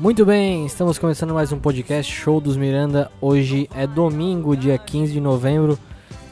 [0.00, 3.10] Muito bem, estamos começando mais um podcast Show dos Miranda.
[3.20, 5.78] Hoje é domingo, dia 15 de novembro,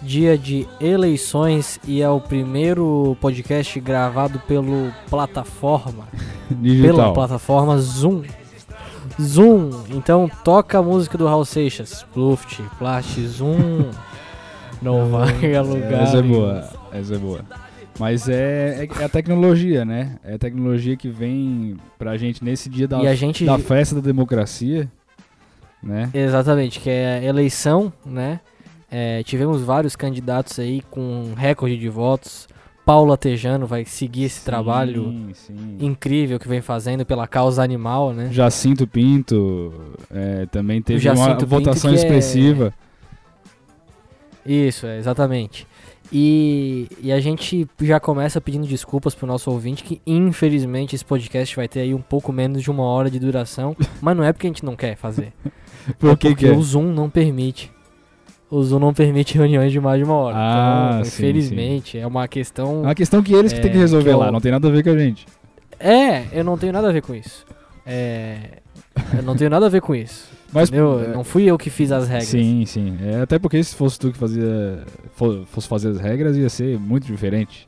[0.00, 6.08] dia de eleições e é o primeiro podcast gravado pelo plataforma,
[6.48, 7.12] pela Digital.
[7.12, 8.22] plataforma Zoom.
[9.20, 12.06] Zoom, então toca a música do Raul Seixas.
[12.14, 13.90] Pluft, Plast, Zoom.
[14.80, 16.04] Não vai a lugar.
[16.04, 17.40] Essa é boa, essa é boa.
[17.98, 20.18] Mas é, é, é a tecnologia, né?
[20.24, 24.90] É a tecnologia que vem pra gente nesse dia da, gente da festa da democracia,
[25.82, 26.08] né?
[26.14, 28.40] Exatamente, que é a eleição, né?
[28.90, 32.48] É, tivemos vários candidatos aí com recorde de votos.
[32.86, 35.76] Paula Tejano vai seguir esse trabalho Sim, sim.
[35.78, 38.30] incrível que vem fazendo pela causa animal, né?
[38.32, 39.74] Jacinto Pinto
[40.10, 42.72] é, também teve uma Pinto votação é- expressiva.
[44.46, 45.66] Isso, é, exatamente.
[46.10, 51.54] E, e a gente já começa pedindo desculpas pro nosso ouvinte que infelizmente esse podcast
[51.54, 54.46] vai ter aí um pouco menos de uma hora de duração, mas não é porque
[54.46, 55.32] a gente não quer fazer.
[55.98, 56.50] Por é que porque que é?
[56.56, 57.70] o Zoom não permite.
[58.50, 60.36] O Zoom não permite reuniões de mais de uma hora.
[60.38, 62.80] Ah, então, sim, infelizmente, é uma questão.
[62.82, 64.52] É uma questão que eles que É, têm que resolver que lá, eu- não tem
[64.52, 65.26] nada a ver com a gente.
[65.80, 67.44] É, eu não tenho nada a ver com isso.
[67.86, 68.58] É.
[69.16, 70.28] Eu não tenho nada a ver com isso.
[70.52, 71.00] Mas entendeu?
[71.04, 72.28] é, Não fui eu que fiz as regras.
[72.28, 72.96] Sim, sim.
[73.02, 74.82] É, até porque se fosse tu que fazia,
[75.14, 77.66] fo- fosse fazer as regras, ia ser muito diferente.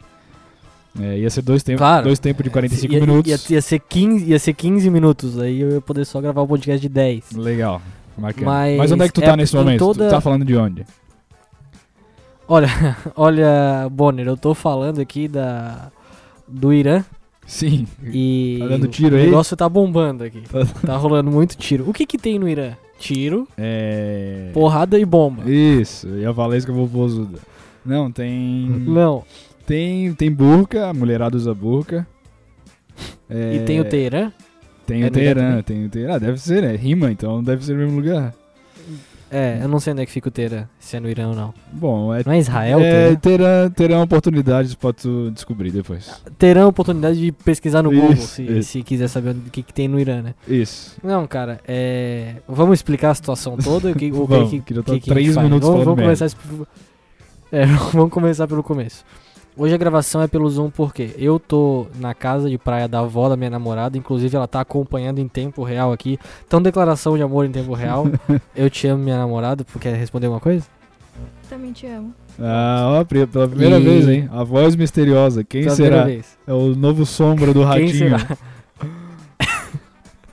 [0.99, 2.05] É, ia ser dois, tempos Claro.
[2.05, 3.31] dois tempos de 45 ia, minutos.
[3.51, 6.49] Ia, ia ser 15, ia ser 15 minutos, aí eu ia poder só gravar o
[6.49, 7.33] podcast de 10.
[7.33, 7.81] Legal.
[8.17, 8.45] Bacana.
[8.47, 9.79] Mas Mas, onde é que tu é tá nesse em momento?
[9.79, 10.85] toda- Tu tá falando de onde?
[12.49, 12.69] Olha,
[13.15, 15.91] olha, Bonner, eu tô falando aqui da
[16.49, 17.05] do Irã
[17.51, 17.85] Sim.
[18.05, 19.25] e Tá dando tiro o aí?
[19.27, 20.41] negócio tá bombando aqui.
[20.43, 21.89] Tá- Tá rolando muito tiro.
[21.91, 22.75] O que que tem no Irã?
[22.97, 24.51] Tiro, É.
[24.53, 25.51] porrada e bomba.
[25.51, 27.39] Isso, e a Valesca Vovozuda.
[27.85, 28.69] Não, tem.
[28.69, 29.25] Não.
[29.67, 32.07] Tem, tem burca, a mulherada usa burca.
[33.29, 34.31] É, E tem o Teherã?
[34.87, 36.15] Tem É o Irã Teherã, tem o Teherã.
[36.15, 36.77] Ah, deve ser, né?
[36.77, 38.33] Rima, então deve ser no mesmo lugar.
[39.33, 41.35] É, eu não sei onde é que fica o Teherã, se é no Irã ou
[41.37, 41.55] não.
[41.73, 42.23] Bom, é.
[42.27, 43.17] Não é Israel, é, Teherã?
[43.21, 46.21] terão, terão oportunidades pra tu descobrir depois.
[46.37, 48.71] Terão oportunidade de pesquisar no Isso, Google, se, isso.
[48.73, 50.35] se quiser saber o que, que tem no Irã, né?
[50.49, 50.97] Isso.
[51.03, 52.35] Não, cara, é...
[52.49, 53.93] Vamos explicar a situação toda?
[53.93, 55.33] O que, o Vamos, que, que que, tá que
[55.95, 56.37] começar esse-
[57.53, 59.05] É, vamos começar pelo começo.
[59.61, 63.29] Hoje a gravação é pelo Zoom porque eu tô na casa de praia da avó
[63.29, 66.19] da minha namorada, inclusive ela tá acompanhando em tempo real aqui.
[66.47, 68.07] Então, declaração de amor em tempo real.
[68.57, 70.65] eu te amo, minha namorada, porque quer responder alguma coisa?
[71.47, 72.15] Também te amo.
[72.39, 74.31] Ah, ó, pela primeira E- vez, hein?
[74.33, 75.45] A voz misteriosa.
[75.45, 76.11] Quem Pela será?
[76.11, 77.91] É o novo sombra do ratinho.
[77.91, 78.39] Quem será?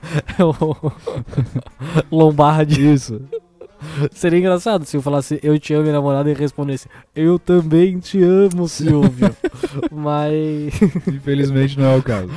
[0.38, 0.54] É o
[2.10, 2.92] Lombardi.
[2.94, 3.20] Isso.
[4.12, 8.22] Seria engraçado se eu falasse eu te amo, minha namorada, e respondesse eu também te
[8.22, 9.34] amo, Silvio.
[9.90, 10.74] Mas.
[11.06, 12.30] Infelizmente não é o caso.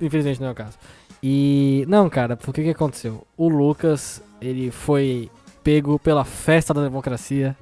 [0.00, 0.78] Infelizmente não é o caso.
[1.22, 1.84] E.
[1.88, 3.26] Não, cara, por que que aconteceu?
[3.36, 5.30] O Lucas, ele foi
[5.64, 7.56] pego pela festa da democracia,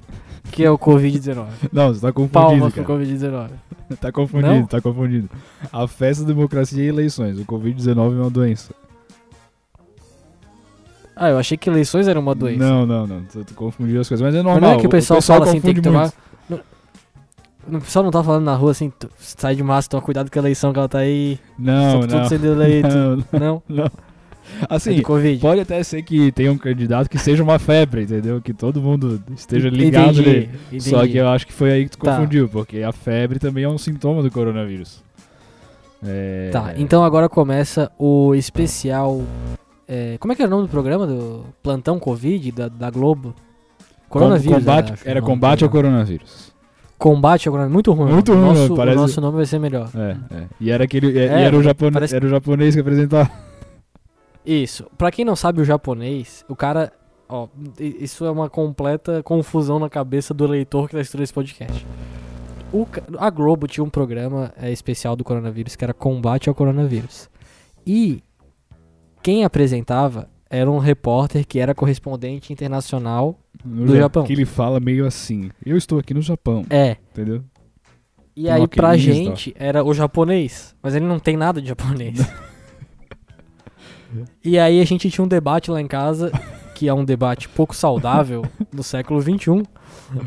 [0.51, 1.47] que é o Covid-19.
[1.73, 2.99] Não, você tá confundindo, Palmas pro cara.
[2.99, 3.49] Covid-19.
[3.99, 4.65] Tá confundido, Não?
[4.65, 5.29] tá confundido.
[5.71, 7.39] A festa da democracia e eleições.
[7.39, 8.73] O Covid-19 é uma doença.
[11.19, 12.59] Ah, eu achei que eleições eram uma doença.
[12.63, 13.23] Não, não, não.
[13.23, 14.23] Tu, tu confundiu as coisas.
[14.23, 14.69] Mas é Mas normal.
[14.71, 16.11] não é que o pessoal, fala assim, tem que tomar.
[16.49, 16.59] Não-
[17.79, 20.41] O pessoal não tá falando na rua assim, sai de massa, toma cuidado com a
[20.41, 21.37] eleição que ela tá aí.
[21.59, 22.25] Não, tudo não.
[22.29, 22.87] sendo eleito.
[23.33, 23.63] Não, Não?
[23.67, 23.85] não.
[23.85, 25.41] É Assim, Covid.
[25.41, 28.39] pode até ser que tenha um candidato que seja uma febre, entendeu?
[28.41, 30.79] Que todo mundo esteja ligado Entendi, nele.
[30.79, 31.11] Só entendi.
[31.11, 32.15] que eu acho que foi aí que tu Tá.
[32.15, 35.03] confundiu, porque a febre também é um sintoma do coronavírus.
[36.05, 36.49] É...
[36.53, 39.21] Tá, então agora começa o especial.
[39.87, 41.05] É, como é que era o nome do programa?
[41.07, 43.33] Do Plantão Covid da, da Globo?
[44.09, 44.59] Coronavírus.
[44.59, 46.53] Combate, o era do combate ao coronavírus.
[46.97, 47.73] Combate ao coronavírus.
[47.73, 48.11] Muito ruim.
[48.13, 49.89] Muito o ruim, nosso, parece- O nosso nome vai ser melhor.
[49.95, 50.43] É, é.
[50.59, 51.17] E era aquele.
[51.17, 53.29] É, e era, o japone- parece- era o japonês que apresentava.
[54.45, 54.85] Isso.
[54.97, 56.91] Pra quem não sabe o japonês, o cara.
[57.29, 61.85] Ó, isso é uma completa confusão na cabeça do leitor que tá estudando esse podcast.
[62.71, 62.87] O
[63.19, 67.29] a Globo tinha um programa é, especial do coronavírus que era Combate ao Coronavírus.
[67.85, 68.23] E
[69.27, 73.37] quem apresentava era um repórter que era correspondente internacional.
[73.65, 74.23] No Do Ja- Japão.
[74.23, 75.51] Que ele fala meio assim.
[75.65, 76.95] Eu estou aqui no Japão, É.
[77.11, 77.43] entendeu?
[78.33, 80.73] E Tem aí uma pra gente era o japonês.
[80.81, 82.19] Mas ele não tem nada de japonês.
[84.41, 86.31] e aí a gente tinha um debate lá em casa,
[86.73, 89.61] que é um debate pouco saudável do século XXI.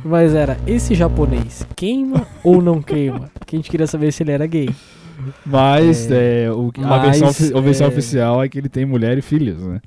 [0.05, 3.31] Mas era, esse japonês queima ou não queima?
[3.47, 4.69] Que a gente queria saber se ele era gay.
[5.45, 8.69] Mas, É, é, o, a, mas, versão, ofi- a versão é, oficial é que ele
[8.69, 9.81] tem mulher e filhos, né?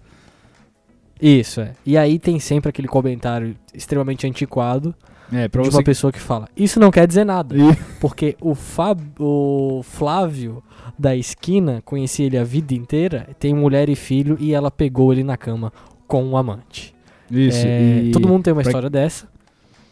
[1.21, 1.71] Isso, é.
[1.85, 4.93] E aí tem sempre aquele comentário extremamente antiquado
[5.31, 5.77] É, de você.
[5.77, 6.49] uma pessoa que fala.
[6.55, 7.55] Isso não quer dizer nada.
[7.55, 10.61] Ih, Porque o, Fab, o Flávio
[10.99, 15.23] da esquina, conheci ele a vida inteira, tem mulher e filho e ela pegou ele
[15.23, 15.71] na cama
[16.07, 16.93] com um amante.
[17.31, 19.27] Isso, É, e Todo mundo tem uma pra- história dessa.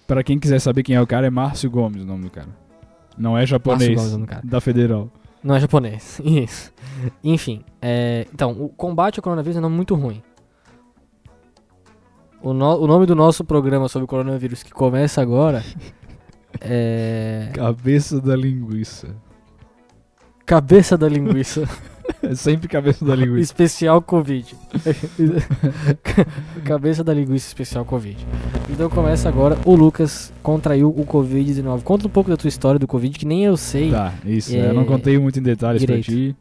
[0.06, 2.50] pra quem quiser saber quem é o cara, é Márcio Gomes o nome do cara.
[3.18, 3.96] Não é japonês.
[4.12, 4.42] Gomes é.
[4.44, 5.10] Da Federal.
[5.44, 6.20] Não é japonês.
[6.24, 6.72] Isso.
[7.24, 10.22] Enfim, é, então, o combate ao coronavírus é um nome muito ruim.
[12.42, 15.64] O, no- o nome do nosso programa sobre o coronavírus, que começa agora,
[16.60, 17.50] é.
[17.54, 19.16] Cabeça da linguiça.
[20.46, 21.64] Cabeça da linguiça.
[22.24, 23.42] É sempre cabeça da linguiça.
[23.42, 24.56] especial Covid.
[26.64, 28.18] Cabeça da linguiça especial Covid.
[28.70, 29.58] Então começa agora.
[29.66, 31.82] O Lucas contraiu o Covid-19.
[31.84, 33.92] Conta um pouco da tua história do Covid, que nem eu sei.
[33.92, 34.56] Tá, isso.
[34.56, 36.06] É, Eu não contei muito em detalhes direito.
[36.06, 36.36] pra ti.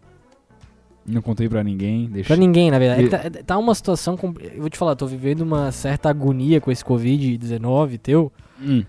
[1.06, 2.08] Não contei pra ninguém.
[2.10, 2.28] Deixa...
[2.28, 3.02] Pra ninguém, na verdade.
[3.02, 4.16] É E- que tá, tá uma situação.
[4.16, 8.30] compl- Eu vou te falar, tô vivendo uma certa agonia com esse Covid-19 teu.
[8.62, 8.84] Hum.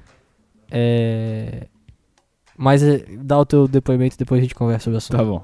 [0.69, 1.67] É.
[2.57, 5.17] Mas é, dá o teu depoimento e depois a gente conversa sobre o assunto.
[5.17, 5.41] Tá bom.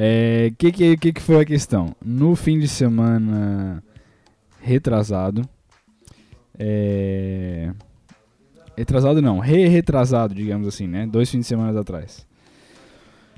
[0.00, 1.92] É, que, que, que que foi a questão?
[2.04, 3.82] No fim de semana
[4.62, 5.42] retrasado,
[6.58, 7.72] é,
[8.76, 11.04] retrasado não, re-retrasado, digamos assim, né?
[11.06, 12.26] Dois fins de semana atrás.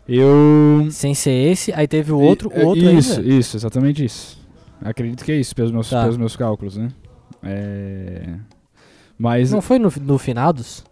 [0.08, 0.88] Eu...
[0.90, 3.32] Sem ser esse, aí teve o outro, o outro Isso, ainda.
[3.32, 4.38] isso, exatamente isso.
[4.82, 6.02] Acredito que é isso, pelos meus, Tá.
[6.02, 6.88] pelos meus cálculos, né?
[7.42, 8.34] É,
[9.16, 10.84] Mas, Não foi no, no Finados?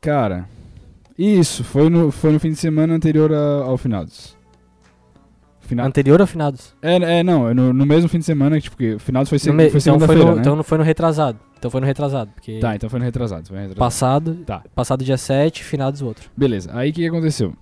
[0.00, 0.48] cara,
[1.18, 4.37] isso, foi no, foi no fim de semana anterior a- ao finados.
[5.68, 5.86] Final...
[5.86, 6.74] Anterior ao Finados?
[6.80, 9.38] É, é, não, é no, no mesmo fim de semana, tipo, que o finados foi,
[9.38, 10.40] seg me- foi então, segunda-feira, né?
[10.40, 11.38] então não foi no retrasado.
[11.58, 12.30] Então foi no retrasado.
[12.34, 13.78] Porque Tá, então foi no retrasado, foi no retrasado.
[13.78, 14.62] passado, Tá.
[14.74, 16.30] passado dia 7, finados o outro.
[16.36, 17.52] Beleza, aí o que, que aconteceu?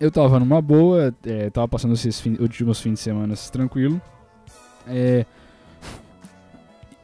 [0.00, 4.00] Eu tava numa boa, é, tava passando esses fin- últimos fins de semana tranquilo.
[4.86, 5.26] É,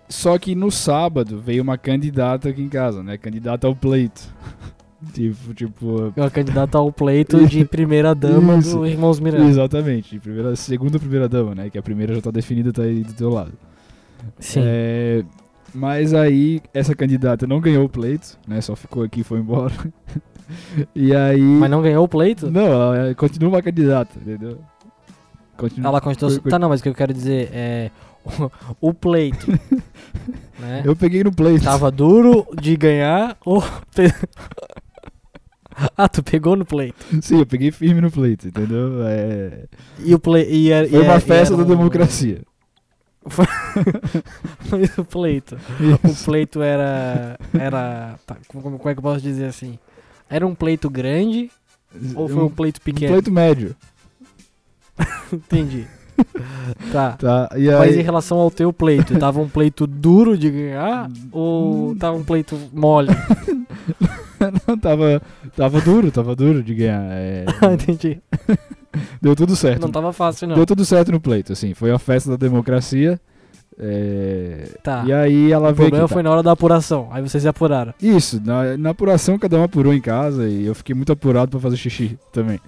[0.09, 3.19] só que no sábado veio uma candidata aqui em casa, né?
[3.19, 4.23] Candidata ao pleito.
[5.13, 6.13] tipo, tipo.
[6.17, 8.79] É uma candidata ao pleito de primeira dama Isso.
[8.79, 9.45] do Irmãos Miranda.
[9.49, 11.71] Exatamente, primeira, segunda primeira dama, né?
[11.71, 13.53] Que a primeira já tá definida, tá aí do teu lado.
[14.39, 14.61] Sim.
[14.65, 15.25] É,
[15.75, 18.61] mas aí essa candidata não ganhou o pleito, né?
[18.61, 19.75] Só ficou aqui e foi embora.
[20.95, 21.41] e aí.
[21.41, 22.51] Mas não ganhou o pleito?
[22.51, 24.59] Não, ela continua uma candidata, entendeu?
[25.57, 25.89] Continua.
[25.89, 26.41] Ela continuou.
[26.41, 27.91] Foi- Tá, não, mas o que eu quero dizer é.
[28.81, 29.47] O, o pleito.
[30.59, 30.83] né?
[30.85, 31.65] Eu peguei no pleito.
[31.65, 33.63] Tava duro de ganhar ou.
[35.97, 37.05] ah, tu pegou no pleito.
[37.23, 39.03] Sim, eu peguei firme no pleito, entendeu?
[39.07, 39.65] É...
[39.99, 40.47] E o play.
[40.51, 42.43] E era, Foi e uma festa da um- democracia.
[43.27, 43.47] Foi
[44.99, 45.57] o pleito.
[46.05, 47.39] O pleito era.
[47.59, 48.19] Era.
[48.27, 49.79] tá, como, como é que eu posso dizer assim?
[50.29, 51.51] Era um pleito grande
[52.15, 53.13] ou foi um pleito um pequeno?
[53.13, 53.75] pleito médio.
[55.33, 55.87] Entendi.
[56.93, 57.13] Tá.
[57.13, 58.03] Tá, e Mas em aí.
[58.03, 63.09] relação ao teu pleito, tava um pleito duro de ganhar ou tava um pleito mole?
[64.67, 65.23] não, tava,
[65.57, 67.03] tava duro, tava duro de ganhar.
[67.13, 68.21] é, Ah, Entendi.
[69.21, 69.83] Deu tudo certo.
[69.83, 70.55] Não tava fácil, não.
[70.55, 71.75] Deu tudo certo no pleito, assim.
[71.75, 73.21] Foi a festa da democracia.
[73.79, 75.03] é, Tá.
[75.07, 75.89] E aí ela O veio.
[75.89, 76.15] problema aqui, tá.
[76.15, 77.09] foi na hora da apuração.
[77.11, 77.93] Aí vocês se apuraram.
[78.01, 81.59] Isso, na, na apuração cada um apurou em casa e eu fiquei muito apurado pra
[81.61, 82.61] fazer xixi também.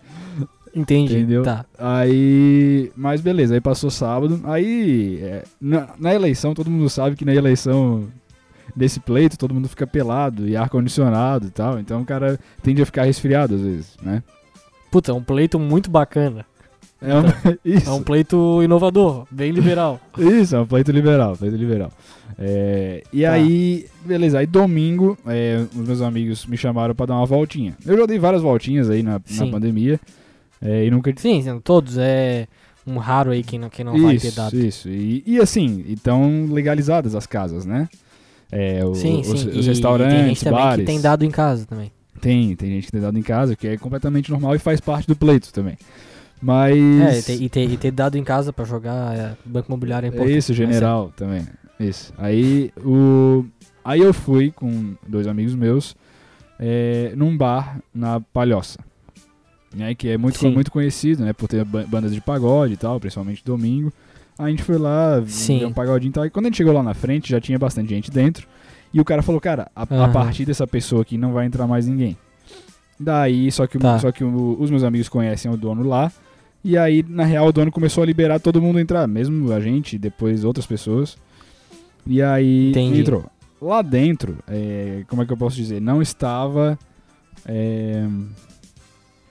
[0.75, 1.17] Entendi.
[1.17, 1.43] Entendeu?
[1.43, 1.65] Tá.
[1.79, 2.91] Aí.
[2.97, 4.41] Mas beleza, aí passou sábado.
[4.45, 5.21] Aí.
[5.23, 8.05] é, na, na eleição, todo mundo sabe que na eleição
[8.75, 11.79] desse pleito todo mundo fica pelado e ar-condicionado e tal.
[11.79, 14.23] Então o cara tende a ficar resfriado às vezes, né?
[14.91, 16.45] Puta, é um pleito muito bacana.
[17.01, 17.23] É um,
[17.65, 20.01] isso, É um pleito inovador, bem liberal.
[20.17, 21.93] isso, é um pleito liberal, pleito liberal.
[22.39, 23.33] É, e Tá.
[23.33, 27.77] aí, beleza, aí domingo, é, os meus amigos me chamaram pra dar uma voltinha.
[27.85, 30.01] Eu já dei várias voltinhas aí na, na pandemia.
[30.61, 31.97] é, e nunca Sim, todos.
[31.99, 32.47] É
[32.87, 34.57] um raro aí quem não, quem não vai ter isso, dado.
[34.57, 37.89] Isso, e, e assim, estão legalizadas as casas, né?
[38.51, 39.35] É, o- Sim, os, sim.
[39.35, 40.77] os e tem restaurantes, gente também bares.
[40.81, 41.91] que tem dado em casa também.
[42.21, 45.07] Tem, tem gente que tem dado em casa, que é completamente normal e faz parte
[45.07, 45.77] do pleito também.
[46.41, 47.29] Mas.
[47.29, 50.11] É, e ter, e ter, e dado em casa pra jogar é, Banco Imobiliário é
[50.11, 50.37] É importante.
[50.37, 51.47] isso, mas general também.
[51.81, 52.13] Isso.
[52.19, 53.45] Aí o.
[53.85, 55.95] Aí eu fui com dois amigos meus
[56.59, 58.79] é, num bar na Palhoça.
[59.75, 60.53] Né, que é muito, Sim.
[60.53, 61.35] muito conhecido, né?
[61.35, 63.93] Por ter ba- bandas de pagode e tal, principalmente domingo.
[64.39, 65.61] A gente foi lá, Sim.
[65.61, 66.27] ver um pagodinho e tal.
[66.27, 68.47] E quando a gente chegou lá na frente, já tinha bastante gente dentro.
[68.93, 70.13] E o cara falou, cara, a, a Aham.
[70.13, 72.17] partir dessa pessoa aqui não vai entrar mais ninguém.
[72.99, 73.99] Daí, só que, Tá.
[73.99, 76.11] só que o- os meus amigos conhecem o dono lá.
[76.65, 79.61] E aí, na real, o dono começou a liberar todo mundo a entrar, mesmo a
[79.61, 81.17] gente, depois outras pessoas.
[82.07, 83.01] E aí Entendi.
[83.01, 83.25] entrou.
[83.61, 85.81] Lá dentro, é, como é que eu posso dizer?
[85.81, 86.79] Não estava
[87.47, 88.07] é,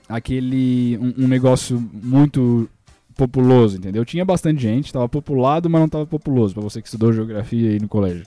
[0.08, 2.68] aquele um, um negócio muito
[3.16, 4.04] populoso, entendeu?
[4.04, 7.80] Tinha bastante gente, estava populado, mas não estava populoso, pra você que estudou geografia aí
[7.80, 8.26] no colégio.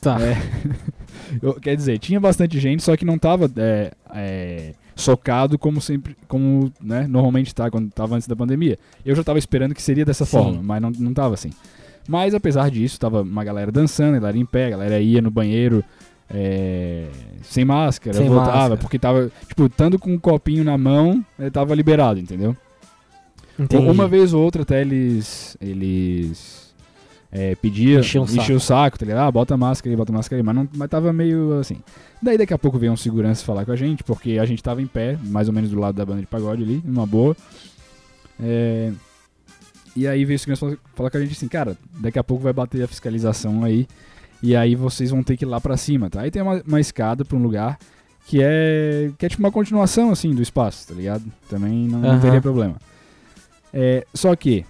[0.00, 0.18] Tá.
[0.20, 0.36] É.
[1.42, 6.16] Eu- quer dizer, tinha bastante gente, só que não tava é, é, socado como sempre,
[6.28, 8.78] como né, normalmente tá quando tava antes da pandemia.
[9.04, 10.30] Eu já tava esperando que seria dessa Sim.
[10.30, 11.50] forma, mas não, não tava assim.
[12.08, 15.84] Mas apesar disso, tava uma galera dançando, galera em pé, a galera ia no banheiro
[16.28, 17.08] é,
[17.42, 18.76] sem máscara, Sem voltava, máscara.
[18.78, 22.56] porque tava, tipo, estando com um copinho na mão, tava liberado, entendeu?
[23.58, 23.88] Entendi.
[23.88, 25.56] Uma vez ou outra até eles.
[25.60, 26.72] Eles.
[27.30, 28.00] É, pediam.
[28.00, 28.60] Enchiam o saco.
[28.60, 29.26] saco, tá ligado?
[29.26, 30.42] Ah, bota máscara aí, bota máscara aí.
[30.44, 31.76] Mas, não, mas tava meio assim.
[32.22, 34.82] Daí daqui a pouco veio um segurança falar com a gente, porque a gente tava
[34.82, 37.34] em pé, mais ou menos do lado da banda de pagode ali, numa boa.
[38.42, 38.92] É,
[39.96, 42.52] e aí veio o segurança falar- com a gente assim, cara, daqui a pouco vai
[42.52, 43.86] bater a fiscalização aí.
[44.42, 46.22] E aí vocês vão ter que ir lá pra cima, tá?
[46.22, 47.78] Aí tem uma, uma escada pra um lugar
[48.26, 49.10] que é.
[49.16, 51.24] que é tipo uma continuação assim do espaço, tá ligado?
[51.48, 52.20] Também não, não Aham.
[52.20, 52.76] teria problema.
[53.72, 54.64] É, só que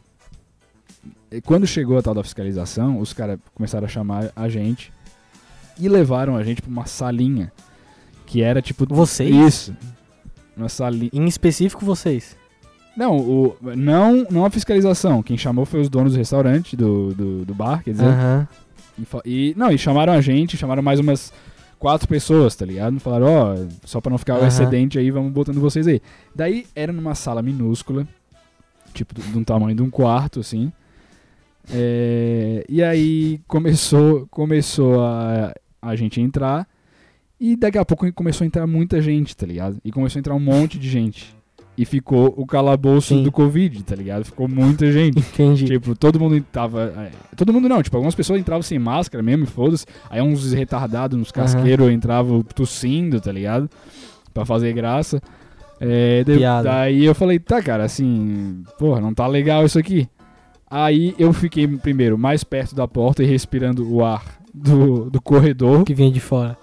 [1.30, 4.92] eh, quando chegou a tal da fiscalização, os caras começaram a chamar a gente
[5.78, 7.52] e levaram a gente pra uma salinha
[8.26, 9.34] que era tipo Vocês?
[9.34, 9.76] isso.
[10.56, 11.10] Uma salinha.
[11.12, 12.36] Em específico vocês.
[12.96, 15.22] Não, o, não, não a fiscalização.
[15.22, 18.04] Quem chamou foi os donos do restaurante, do, do, do bar, quer dizer.
[18.04, 18.48] Aham.
[19.24, 21.32] E, não, e chamaram a gente, chamaram mais umas
[21.78, 23.00] quatro pessoas, tá ligado?
[23.00, 24.48] Falaram, ó, só pra não ficar o Aham.
[24.48, 26.02] excedente aí, vamos botando vocês aí.
[26.34, 28.06] Daí era numa sala minúscula,
[28.92, 30.72] tipo, de um tamanho de um quarto, assim.
[31.70, 36.66] É, e aí começou, começou a, a gente entrar.
[37.40, 39.78] E daqui a pouco começou a entrar muita gente, tá ligado?
[39.84, 41.34] E começou a entrar um monte de gente.
[41.76, 43.22] E ficou o calabouço Sim.
[43.22, 44.24] do Covid, tá ligado?
[44.24, 45.18] Ficou muita gente.
[45.18, 45.64] Entendi.
[45.64, 46.92] Tipo, todo mundo tava.
[46.96, 49.86] é, todo mundo não, tipo, algumas pessoas entravam sem máscara mesmo, foda-se.
[50.10, 53.70] Aí uns retardados, uns casqueiros entravam tossindo, tá ligado?
[54.34, 55.20] Pra fazer graça.
[55.84, 56.68] É, daí, Piada.
[56.70, 60.08] daí eu falei, tá, cara, assim, porra, não tá legal isso aqui.
[60.70, 64.22] Aí eu fiquei primeiro mais perto da porta e respirando o ar
[64.54, 65.84] do, do corredor.
[65.84, 66.56] que vinha de fora.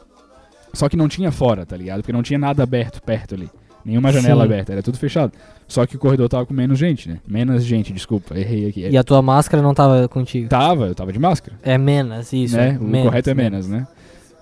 [0.73, 2.01] Só que não tinha fora, tá ligado?
[2.01, 3.49] Porque não tinha nada aberto perto ali.
[3.83, 4.51] Nenhuma janela Sim.
[4.51, 5.33] aberta, era tudo fechado.
[5.67, 7.19] Só que o corredor tava com menos gente, né?
[7.27, 8.87] Menos gente, desculpa, errei aqui.
[8.89, 10.47] E a tua máscara não tava contigo.
[10.49, 11.57] Tava, eu tava de máscara.
[11.63, 12.55] É menos, isso.
[12.57, 12.75] né?
[12.75, 13.87] é O menos, correto é menos, né?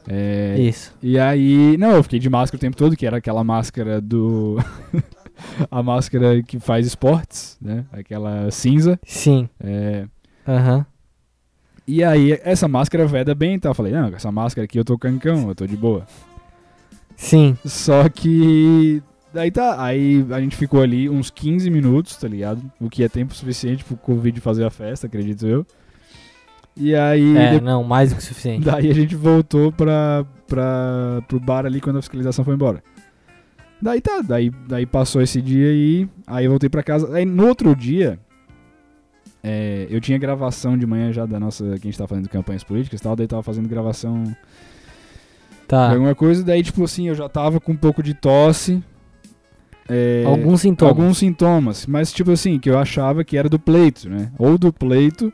[0.07, 0.93] É, Isso.
[1.03, 4.57] e aí, não, eu fiquei de máscara o tempo todo, que era aquela máscara do.
[5.69, 7.85] a máscara que faz esportes, né?
[7.91, 8.99] Aquela cinza.
[9.05, 9.49] Sim.
[9.59, 10.05] É,
[10.47, 10.85] Aham.
[11.85, 14.97] E aí, essa máscara veda bem, então eu falei, não, essa máscara aqui eu tô
[14.97, 16.05] cancão, eu tô de boa.
[17.15, 17.57] Sim.
[17.65, 19.01] Só que.
[19.33, 22.61] Daí tá, aí a gente ficou ali uns 15 minutos, tá ligado?
[22.79, 25.65] O que é tempo suficiente pro Covid fazer a festa, acredito eu.
[26.79, 27.35] E aí.
[27.37, 28.63] É, de- não, mais do que o suficiente.
[28.69, 32.83] Daí a gente voltou pra, pra, pro bar ali quando a fiscalização foi embora.
[33.81, 37.15] Daí tá, daí, daí passou esse dia aí, aí eu voltei pra casa.
[37.15, 38.17] Aí no outro dia,
[39.43, 42.63] é, eu tinha gravação de manhã já da nossa, que a gente tava fazendo campanhas
[42.63, 44.35] políticas e tal, daí tava fazendo gravação de
[45.67, 45.91] Tá.
[45.91, 48.81] alguma coisa, daí tipo assim, eu já tava com um pouco de tosse.
[49.87, 50.97] é, Alguns sintomas.
[50.97, 54.31] alguns sintomas, mas tipo assim, que eu achava que era do pleito, né?
[54.39, 55.31] Ou do pleito,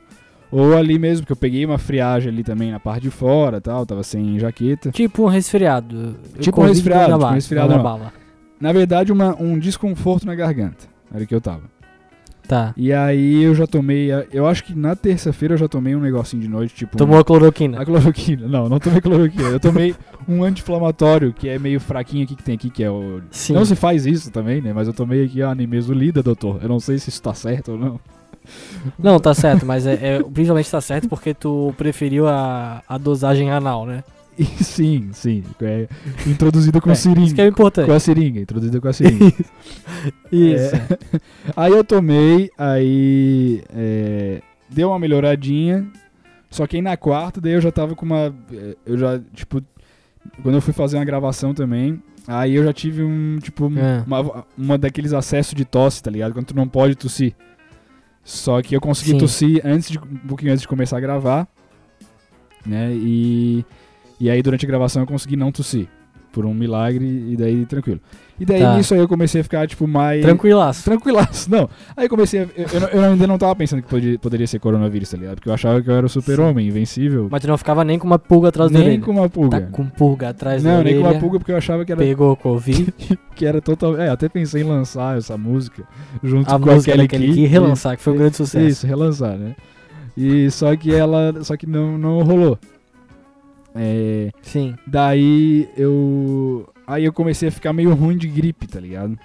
[0.53, 3.88] ou ali mesmo, porque eu peguei uma friagem ali também na parte de fora tal,
[3.88, 4.91] tava sem jaqueta.
[4.91, 6.15] Tipo um resfriado.
[6.39, 8.13] Tipo um resfriado, tipo um bala, resfriado não bala.
[8.60, 11.74] Na verdade, uma, um desconforto na garganta, era o que eu tava.
[12.48, 12.72] Tá.
[12.77, 16.41] E aí eu já tomei, eu acho que na terça-feira eu já tomei um negocinho
[16.41, 16.98] de noite, tipo...
[16.98, 17.81] Tomou a cloroquina.
[17.81, 19.95] A cloroquina, não, não tomei cloroquina, eu tomei
[20.27, 23.53] um anti-inflamatório que é meio fraquinho aqui que tem aqui, que é o Sim.
[23.53, 24.72] Não se faz isso também, né?
[24.72, 26.60] Mas eu tomei aqui a nimesulida, doutor.
[26.62, 28.00] Eu não sei se isso tá certo ou não.
[28.97, 33.51] Não, tá certo, mas é, é, principalmente tá certo porque tu preferiu a, a dosagem
[33.51, 34.03] anal, né?
[34.38, 35.43] E sim, sim.
[35.62, 35.88] É
[36.25, 37.25] introduzida com É, seringa.
[37.27, 37.85] Isso que é importante.
[37.85, 39.25] Com a seringa, introduzida com a seringa.
[40.31, 40.75] Isso.
[40.75, 40.88] É.
[41.55, 45.85] aí eu tomei, aí é, deu uma melhoradinha.
[46.50, 48.33] Só que aí na quarta, daí eu já tava com uma.
[48.51, 49.62] é, Eu já, tipo,
[50.41, 54.03] quando eu fui fazer uma gravação também, aí eu já tive um, tipo, É.
[54.05, 56.33] uma, uma daqueles acessos de tosse, tá ligado?
[56.33, 57.35] Quando tu não pode tossir.
[58.24, 59.18] Só que eu consegui Sim.
[59.18, 61.48] tossir antes de, um pouquinho antes de começar a gravar,
[62.65, 62.94] né?
[62.94, 63.65] E,
[64.20, 65.89] e aí durante a gravação eu consegui não tossir.
[66.34, 68.00] Por um milagre, e daí tranquilo.
[68.40, 68.75] E daí Tá.
[68.75, 70.22] nisso aí eu comecei a ficar, tipo, mais.
[70.24, 70.84] Tranquilaço.
[70.84, 71.70] Tranquilaço, não.
[71.96, 75.12] Aí comecei a, eu, eu- eu ainda não tava pensando que podia- poderia ser coronavírus,
[75.12, 75.36] tá ligado?
[75.36, 77.28] Porque eu achava que eu era o super-homem, invencível.
[77.30, 79.04] Mas tu não ficava nem com uma pulga atrás da nem orelha.
[79.04, 79.62] com uma pulga.
[79.62, 80.96] Tá com pulga atrás da não, orelha.
[80.96, 82.92] nem com uma pulga, porque eu achava que era, Pegou Covid.
[83.36, 83.96] que era total.
[84.02, 85.84] É, até pensei em lançar essa música
[86.24, 88.66] junto a com música aquele que que relançar, que foi um grande sucesso.
[88.68, 89.56] Isso, relançar, né?
[90.18, 91.34] E só que ela.
[91.44, 92.58] Só que não, não rolou.
[93.75, 94.75] É, Sim.
[94.86, 96.70] daí eu.
[96.86, 99.18] Aí eu comecei a ficar meio ruim de gripe, tá ligado?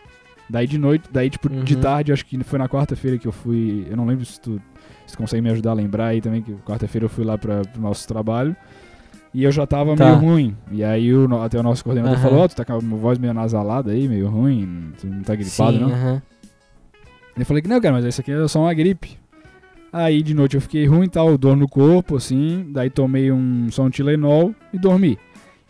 [0.48, 1.80] Daí de noite, daí tipo de Uhum.
[1.80, 3.86] tarde, acho que foi na quarta-feira que eu fui.
[3.90, 4.60] Eu não lembro se tu,
[5.06, 7.62] se tu consegue me ajudar a lembrar aí também, que quarta-feira eu fui lá pra,
[7.62, 8.56] pro nosso trabalho.
[9.34, 10.06] E eu já tava Tá.
[10.06, 10.56] meio ruim.
[10.72, 12.22] E aí o, até o nosso coordenador Aham.
[12.22, 15.34] falou, ó, tu tá com a voz meio nasalada aí, meio ruim, tu não tá
[15.34, 15.92] gripado, Sim, não?
[15.92, 16.22] aham.
[17.36, 19.18] Eu falei que não, cara, mas isso aqui é só uma gripe.
[19.92, 22.66] Aí de noite eu fiquei ruim e tal, dor no corpo, assim.
[22.70, 25.18] Daí tomei um só um Tilenol e dormi.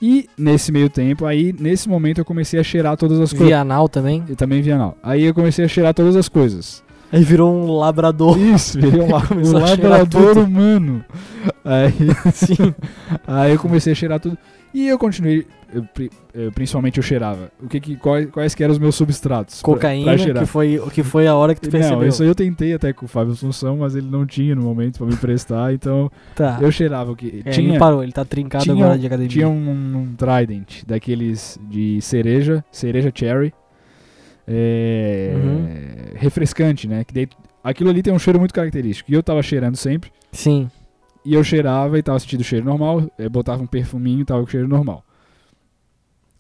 [0.00, 3.48] E nesse meio tempo, aí nesse momento eu comecei a cheirar todas as coisas.
[3.48, 4.22] Vianal também.
[4.28, 4.96] E também Vianal.
[5.02, 6.84] Aí eu comecei a cheirar todas as coisas.
[7.10, 8.38] Aí virou um labrador.
[8.38, 11.04] Isso, virei um, la- um labrador humano.
[11.64, 11.92] Aí,
[12.32, 12.75] Sim.
[13.26, 14.37] aí eu comecei a cheirar tudo.
[14.75, 15.84] E eu continuei, eu
[16.34, 17.50] eu- principalmente eu cheirava.
[17.62, 19.60] O que que, quais, quais que eram os meus substratos?
[19.62, 20.42] pra- Cocaína, pra cheirar?
[20.44, 21.98] que foi, que foi a hora que tu percebeu.
[22.00, 24.98] Não, isso eu tentei até com o Fábio Assunção, mas ele não tinha no momento
[24.98, 26.58] pra me emprestar, então Tá.
[26.60, 29.28] eu cheirava o que É, tinha ele parou, ele tá trincado tinha- agora de academia.
[29.28, 33.52] tinha um, um Trident daqueles de cereja, cereja cherry.
[34.46, 35.66] É, Uhum.
[36.16, 37.04] refrescante, né?
[37.04, 37.28] Que daí,
[37.62, 39.10] aquilo ali tem um cheiro muito característico.
[39.10, 40.70] E eu tava cheirando sempre, Sim.
[41.25, 44.40] e eu cheirava e tava sentindo o cheiro normal, eu botava um perfuminho e tava
[44.42, 45.04] com cheiro normal.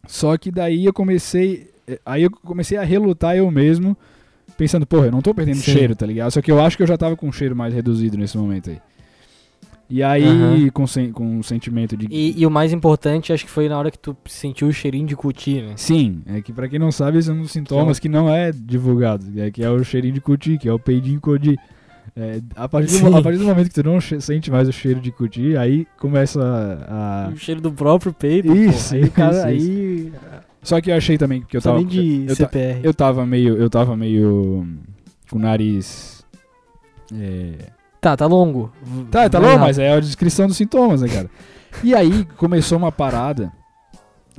[0.08, 3.94] Só que daí eu comecei, eh, aí eu comecei a relutar eu mesmo,
[4.56, 5.70] pensando, porra, eu não tô perdendo Sim.
[5.70, 6.30] cheiro, tá ligado?
[6.30, 8.70] Só que eu acho que eu já tava com um cheiro mais reduzido nesse momento
[8.70, 8.80] aí.
[9.90, 10.70] E aí, Aham.
[10.70, 12.06] com, sen com um sentimento de.
[12.10, 15.06] E, e o mais importante, acho que foi na hora que tu sentiu o cheirinho
[15.06, 15.74] de cuti, né?
[15.76, 18.50] Sim, é que pra quem não sabe, esse é um dos sintomas que não é
[18.50, 21.58] divulgado, é que é o cheirinho de cuti, que é o peidinho codi.
[22.20, 25.00] É, a, partir do, a partir do momento que tu não sente mais o cheiro
[25.00, 26.40] de cuti, aí começa
[26.88, 27.30] a.
[27.32, 28.94] O cheiro do próprio peito, Isso.
[28.94, 30.12] Aí cara, isso, aí...
[30.60, 31.84] Só que eu achei também que eu tava.
[31.84, 32.80] de eu, CPR.
[32.82, 33.56] eu tava meio.
[33.56, 34.66] Eu tava meio.
[35.30, 36.24] com o nariz.
[37.14, 37.70] É,
[38.00, 38.72] Tá, tá longo.
[39.10, 39.58] Tá, tá lá.
[39.58, 41.30] mas é a descrição dos sintomas, né, cara?
[41.82, 43.52] E aí começou uma parada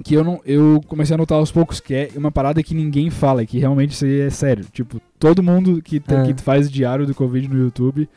[0.04, 0.40] que eu não.
[0.46, 3.92] Eu comecei a notar aos poucos que é uma parada que ninguém fala, que realmente
[3.92, 4.66] isso aí é sério.
[4.72, 6.26] Tipo, todo mundo que, tá- Ah.
[6.34, 8.08] que faz diário do Covid no YouTube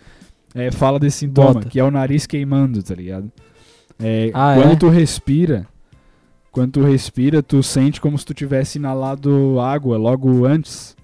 [0.55, 1.69] é, fala desse sintoma, Bota.
[1.69, 3.31] que é o nariz queimando, tá ligado?
[3.99, 4.77] É, Ah, quando é?
[4.77, 5.67] tu respira,
[6.51, 10.97] quando tu respira, tu sente como se tu tivesse inalado água logo antes,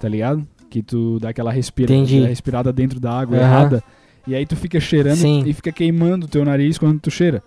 [0.00, 0.46] tá ligado?
[0.70, 3.44] Que tu dá aquela respira, respirada dentro da água Aham.
[3.46, 3.84] errada.
[4.26, 5.42] E aí tu fica cheirando Sim.
[5.46, 7.42] e fica queimando o teu nariz quando tu cheira.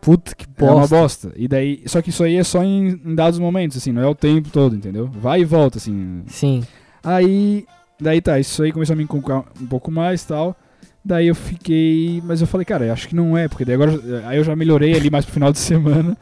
[0.00, 0.96] Puta que É uma bosta.
[0.96, 1.32] bosta.
[1.36, 4.06] E daí, só que isso aí é só em, em dados momentos, assim, não é
[4.06, 5.08] o tempo todo, entendeu?
[5.20, 6.22] Vai e volta, assim.
[6.26, 6.62] Sim.
[7.02, 7.64] Aí,
[8.00, 10.56] daí tá, isso aí começou a me inculcar um pouco mais e tal.
[11.04, 13.98] Daí eu fiquei, mas eu falei, cara, eu acho que não é, porque daí agora,
[14.26, 16.16] aí eu já melhorei ali mais pro final de semana.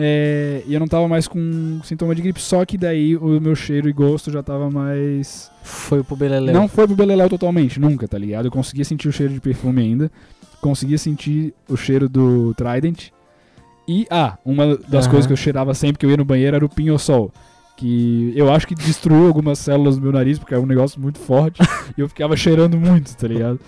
[0.00, 3.56] É, e eu não tava mais com sintoma de gripe, só que daí o meu
[3.56, 6.54] cheiro e gosto já tava mais Foi pro Beleléu.
[6.54, 8.44] não foi pro beleléu totalmente, nunca, tá ligado?
[8.46, 10.10] Eu conseguia sentir o cheiro de perfume ainda.
[10.60, 13.10] Conseguia sentir o cheiro do Trident.
[13.86, 15.10] E, ah, uma das Aham.
[15.10, 17.32] coisas que eu cheirava sempre que eu ia no banheiro era o pinho-sol.
[17.76, 21.18] Que eu acho que destruiu algumas células do meu nariz, porque é um negócio muito
[21.18, 21.60] forte.
[21.96, 23.58] e eu ficava cheirando muito, tá ligado?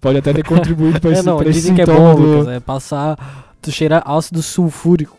[0.00, 2.22] Pode até ter contribuído pra É, esse, não, pra esse dizem que é bom, do-
[2.22, 2.48] Lucas.
[2.54, 3.56] É passar.
[3.60, 5.16] Tu cheirar ácido sulfúrico.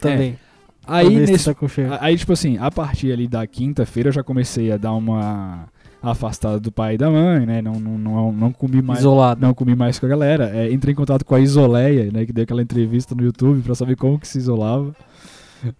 [0.00, 0.38] Também.
[0.86, 4.72] pra Aí, nesse, tá aí, tipo assim, a partir ali da quinta-feira eu já comecei
[4.72, 5.68] a dar uma
[6.02, 7.60] afastada do pai e da mãe, né?
[7.60, 9.00] Não, não, não, não comi mais.
[9.00, 9.40] Isolado.
[9.40, 10.50] não comi mais com a galera.
[10.54, 12.24] É, entrei em contato com a Isoleia, né?
[12.24, 14.94] Que deu aquela entrevista no YouTube pra saber como que se isolava.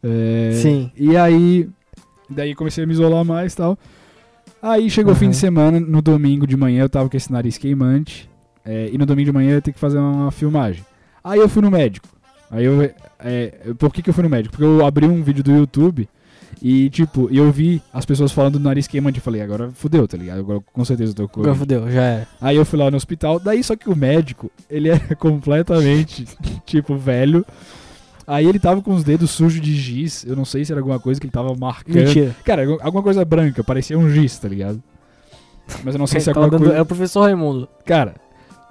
[0.02, 0.90] É, Sim.
[0.96, 1.68] E aí,
[2.28, 3.78] daí comecei a me isolar mais e tal.
[4.62, 5.30] Aí chegou o fim Aham.
[5.30, 8.28] de semana, no domingo de manhã eu tava com esse nariz queimante.
[8.64, 10.84] é, e no domingo de manhã eu ia ter que fazer uma filmagem.
[11.24, 12.06] Aí eu fui no médico.
[12.50, 12.82] Aí eu.
[13.20, 14.52] é, por que, que eu fui no médico?
[14.54, 16.06] Porque eu abri um vídeo do YouTube
[16.62, 19.18] e, tipo, eu vi as pessoas falando do nariz queimante.
[19.18, 20.40] Eu falei, agora fudeu, tá ligado?
[20.40, 21.40] Agora com certeza eu tô com.
[21.40, 22.26] Agora fudeu, já é.
[22.40, 26.26] Aí eu fui lá no hospital, daí só que o médico, ele é completamente,
[26.66, 27.44] tipo, velho.
[28.26, 31.00] Aí ele tava com os dedos sujos de giz, eu não sei se era alguma
[31.00, 31.96] coisa que ele tava marcando.
[31.96, 32.36] Mentira.
[32.44, 34.80] Cara, alguma coisa branca, parecia um giz, tá ligado?
[35.82, 36.76] Mas eu não sei se é alguma dando- coisa...
[36.76, 37.68] É o professor Raimundo.
[37.84, 38.14] Cara,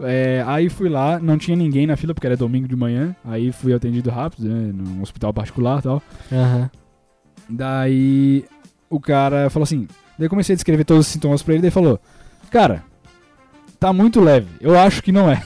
[0.02, 3.14] é, aí fui lá, não tinha ninguém na fila, porque era domingo de manhã.
[3.26, 6.04] Aí fui atendido rápido, né, num hospital particular e tal.
[6.32, 6.70] Aham.
[7.50, 8.46] Daí
[8.90, 9.88] o cara falou assim.
[10.18, 12.00] Daí eu comecei a descrever todos os sintomas pra ele, daí ele falou:
[12.52, 12.84] Cara,
[13.80, 15.42] tá muito leve, eu acho que não é.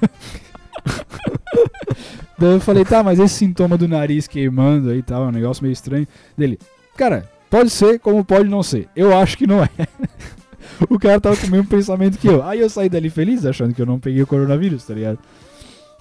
[2.38, 5.32] daí eu falei: Tá, mas esse sintoma do nariz queimando aí e tal, é um
[5.32, 6.06] negócio meio estranho.
[6.36, 6.58] Dele:
[6.96, 9.70] Cara, pode ser como pode não ser, eu acho que não é.
[10.90, 12.44] o cara tava com o mesmo pensamento que eu.
[12.44, 15.18] Aí eu saí dali feliz, achando que eu não peguei o coronavírus, tá ligado?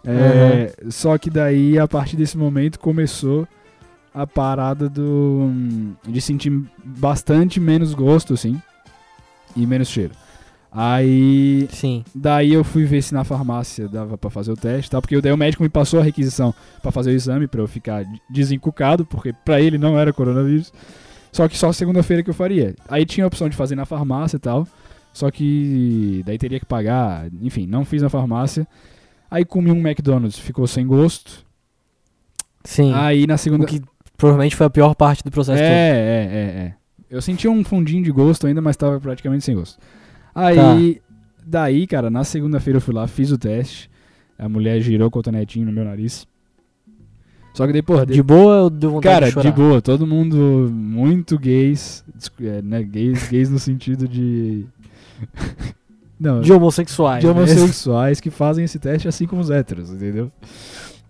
[0.08, 3.48] É, Só que daí, a partir desse momento, começou
[4.16, 5.50] a parada do
[6.08, 6.50] de sentir
[6.84, 8.60] bastante menos gosto, assim,
[9.56, 10.14] e menos cheiro.
[10.78, 12.04] Aí, Sim.
[12.14, 15.00] daí eu fui ver se na farmácia dava pra fazer o teste, tá?
[15.02, 18.04] Porque daí o médico me passou a requisição pra fazer o exame pra eu ficar
[18.04, 20.74] de- desencucado, porque pra ele não era coronavírus.
[21.32, 22.76] Só que só segunda-feira que eu faria.
[22.90, 24.68] Aí tinha a opção de fazer na farmácia e tal.
[25.14, 28.68] Só que daí teria que pagar, enfim, não fiz na farmácia.
[29.32, 31.46] Aí comi um McDonald's, ficou sem gosto.
[32.66, 32.94] Sim.
[32.94, 33.64] Aí na segunda.
[33.64, 33.82] O que
[34.18, 36.00] provavelmente foi a pior parte do processo É, todo.
[36.00, 36.74] é, é, é.
[37.10, 39.78] Eu sentia um fundinho de gosto ainda, mas tava praticamente sem gosto.
[40.34, 41.02] Aí,
[41.46, 43.90] daí, cara, na segunda-feira eu fui lá, fiz o teste.
[44.38, 46.28] A mulher girou o cotonetinho no meu nariz.
[47.54, 49.50] Só que daí, porra, De boa ou deu vontade Cara, de chorar?
[49.50, 52.04] de boa, todo mundo muito gays,
[52.42, 54.66] é, né, gays, gays no sentido de
[56.20, 57.22] não, De homossexuais.
[57.22, 57.32] de né?
[57.32, 60.30] homossexuais que fazem esse teste assim como os héteros, entendeu?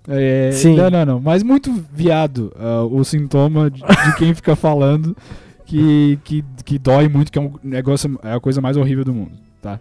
[0.08, 0.76] É, Sim.
[0.76, 5.15] Não, não, não, mas muito viado ah, o sintoma de, de quem fica falando
[5.65, 9.13] que, que, que dói muito, que é um negócio, é a coisa mais horrível do
[9.13, 9.80] mundo, tá?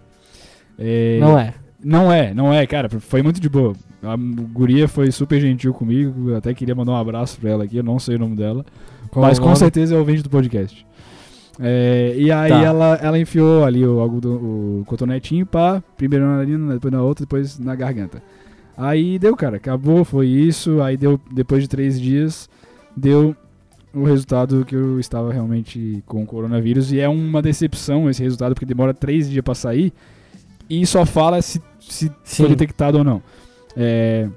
[0.78, 1.54] É, Não é.
[1.84, 3.74] não é, não é, cara, foi muito de boa.
[4.02, 7.82] A guria foi super gentil comigo, até queria mandar um abraço pra ela aqui, eu
[7.82, 8.64] não sei o nome dela.
[9.10, 9.56] Qual mas com nome?
[9.56, 10.87] certeza é ouvinte do podcast.
[11.60, 12.62] É, e aí Tá.
[12.62, 17.24] ela, ela enfiou ali o, algodão- o cotonetinho, pá, primeiro na narina, depois na outra,
[17.24, 18.22] depois na garganta.
[18.76, 20.80] Aí deu, cara, acabou, foi isso.
[20.82, 22.48] Aí deu, depois de três dias,
[22.96, 23.34] deu
[23.94, 26.90] o resultado que eu estava realmente com o coronavírus.
[26.92, 29.92] E é uma decepção esse resultado, porque demora três dias pra sair.
[30.68, 33.22] E só fala se, se foi detectado ou não.
[33.76, 34.28] É,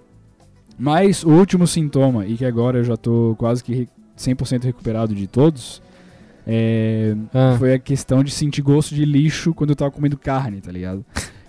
[0.77, 5.15] mas o último sintoma, e que agora eu já tô quase que re- 100% recuperado
[5.15, 5.81] de todos,
[6.45, 7.55] é, Ah.
[7.57, 11.03] foi a questão de sentir gosto de lixo quando eu tava comendo carne, tá ligado?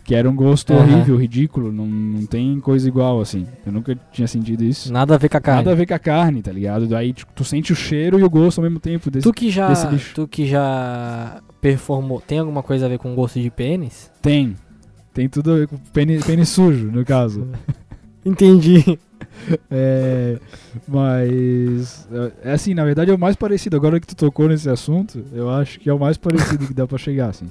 [0.08, 0.84] Que era um gosto Aham.
[0.84, 3.46] horrível, ridículo, não, não tem coisa igual assim.
[3.66, 4.90] Eu nunca tinha sentido isso.
[4.90, 5.60] Nada a ver com a carne.
[5.60, 6.86] Nada a ver com a carne, tá ligado?
[6.86, 9.24] Daí tipo, tu sente o cheiro e o gosto ao mesmo tempo desse.
[9.24, 10.14] Tu que já, desse lixo.
[10.14, 14.10] tu que já performou, tem alguma coisa a ver com gosto de pênis?
[14.22, 14.56] Tem.
[15.12, 17.46] Tem tudo a ver com pênis, pênis sujo, no caso.
[18.24, 18.98] Entendi.
[19.70, 20.38] É,
[20.86, 22.08] mas
[22.42, 23.76] é assim, na verdade é o mais parecido.
[23.76, 26.86] Agora que tu tocou nesse assunto, eu acho que é o mais parecido que dá
[26.86, 27.50] pra chegar, assim.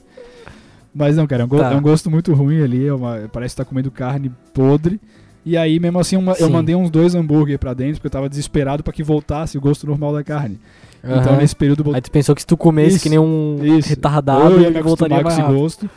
[0.97, 1.71] Mas não, cara, é um, Tá.
[1.73, 2.87] é um gosto muito ruim ali.
[2.87, 4.99] é uma- parece que tá comendo carne podre.
[5.45, 8.27] E aí, mesmo assim, uma- eu mandei uns dois hambúrguer pra dentro, porque eu tava
[8.27, 10.59] desesperado pra que voltasse o gosto normal da carne.
[11.03, 11.37] Então, Aham.
[11.37, 13.87] nesse período, Aí tu pensou que se tu comesse Isso, que nem um isso.
[13.89, 15.57] retardado, eu ia me voltaria com esse rápido.
[15.59, 15.89] gosto.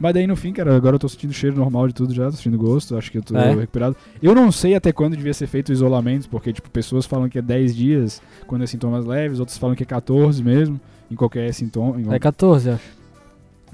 [0.00, 2.32] Mas daí no fim, cara, agora eu tô sentindo cheiro normal de tudo já, tô
[2.36, 3.54] sentindo gosto, acho que eu tô É?
[3.54, 3.94] recuperado.
[4.22, 7.38] Eu não sei até quando devia ser feito o isolamento, porque, tipo, pessoas falam que
[7.38, 11.52] é 10 dias quando é sintomas leves, outros falam que é 14 mesmo, em qualquer
[11.54, 12.00] sintoma.
[12.00, 12.95] em- É 14, eu acho.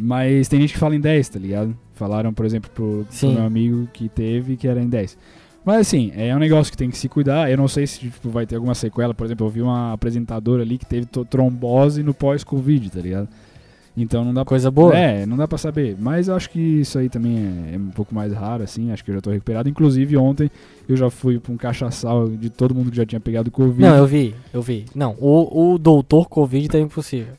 [0.04, 1.76] Mas tem gente que fala em 10, tá ligado?
[1.94, 5.16] Falaram, por exemplo, pro, pro meu amigo que teve que era em 10.
[5.64, 7.48] Mas assim, é um negócio que tem que se cuidar.
[7.48, 9.14] Eu não sei se tipo, vai ter alguma sequela.
[9.14, 13.28] Por exemplo, eu vi uma apresentadora ali que teve trombose no pós-Covid, tá ligado?
[13.96, 14.96] Então não dá Coisa boa.
[14.96, 15.96] é, não dá pra saber.
[15.96, 18.90] Mas eu acho que isso aí também é, é um pouco mais raro, assim.
[18.90, 19.68] Acho que eu já tô recuperado.
[19.68, 20.50] Inclusive, ontem
[20.88, 23.82] eu já fui pra um cachaçal de todo mundo que já tinha pegado Covid.
[23.82, 24.86] Não, eu vi, eu vi.
[24.94, 27.34] Não, o, o doutor Covid tá impossível.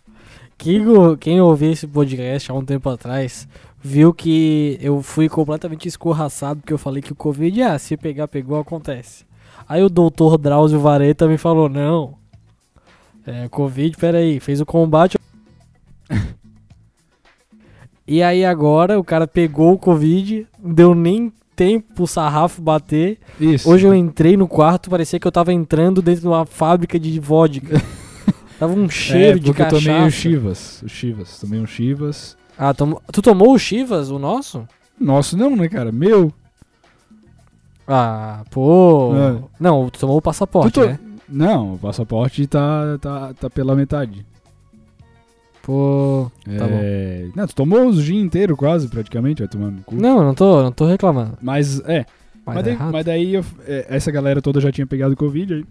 [0.63, 0.82] Quem,
[1.19, 3.45] quem ouviu esse podcast há um tempo atrás
[3.82, 8.30] viu que eu fui completamente escorraçado porque eu falei que o Covid, ah, se pegar,
[8.30, 9.26] pegou, acontece.
[9.67, 12.13] Aí o doutor Drauzio Vareta me falou, não.
[13.28, 15.17] É, Covid, peraí, fez o combate.
[18.08, 23.19] e aí agora o cara pegou o Covid, não deu nem tempo pro sarrafo bater.
[23.38, 23.69] Isso.
[23.69, 27.19] Hoje eu entrei no quarto, parecia que eu tava entrando dentro de uma fábrica de
[27.19, 27.82] vodka.
[28.67, 29.86] tava um cheiro é, de porque eu cachaça.
[29.86, 30.82] tomei o Chivas.
[30.84, 31.39] O Chivas.
[31.39, 32.38] Tomei um Chivas.
[32.58, 34.67] Ah, tomo- tu tomou o Chivas, o nosso?
[34.99, 35.91] Nosso não, né, cara?
[35.91, 36.32] Meu.
[37.88, 39.13] Ah, pô.
[39.15, 39.43] É.
[39.60, 40.99] Não, tu tomou o passaporte, Tu to- né?
[41.28, 44.26] Não, o passaporte tá, tá, tá pela metade.
[45.62, 46.32] Pô.
[46.45, 47.28] Tá é...
[47.36, 49.95] Não, tu tomou o gin inteiro quase, praticamente, vai tomando cu.
[49.95, 51.38] Não, não tô, não tô reclamando.
[51.41, 52.06] Mas, é.
[52.45, 55.54] Mas, Mas, é daí, mas daí eu- é, essa galera toda já tinha pegado Covid
[55.54, 55.65] aí.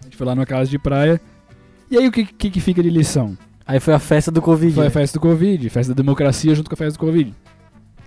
[0.00, 1.20] A gente foi lá numa casa de praia.
[1.90, 3.36] E aí o que, que, que fica de lição?
[3.66, 4.72] Aí foi a festa do Covid.
[4.74, 4.88] Foi né?
[4.88, 7.34] a festa do Covid, festa da democracia junto com a festa do Covid.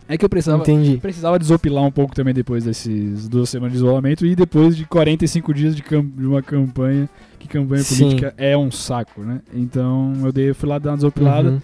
[0.07, 0.97] É que eu precisava, Entendi.
[0.97, 5.53] precisava desopilar um pouco também depois dessas duas semanas de isolamento e depois de 45
[5.53, 8.05] dias de, de uma campanha, que campanha Sim.
[8.05, 9.39] política é um saco, né?
[9.53, 11.61] Então eu dei, fui lá dar uma desopilada Uhum.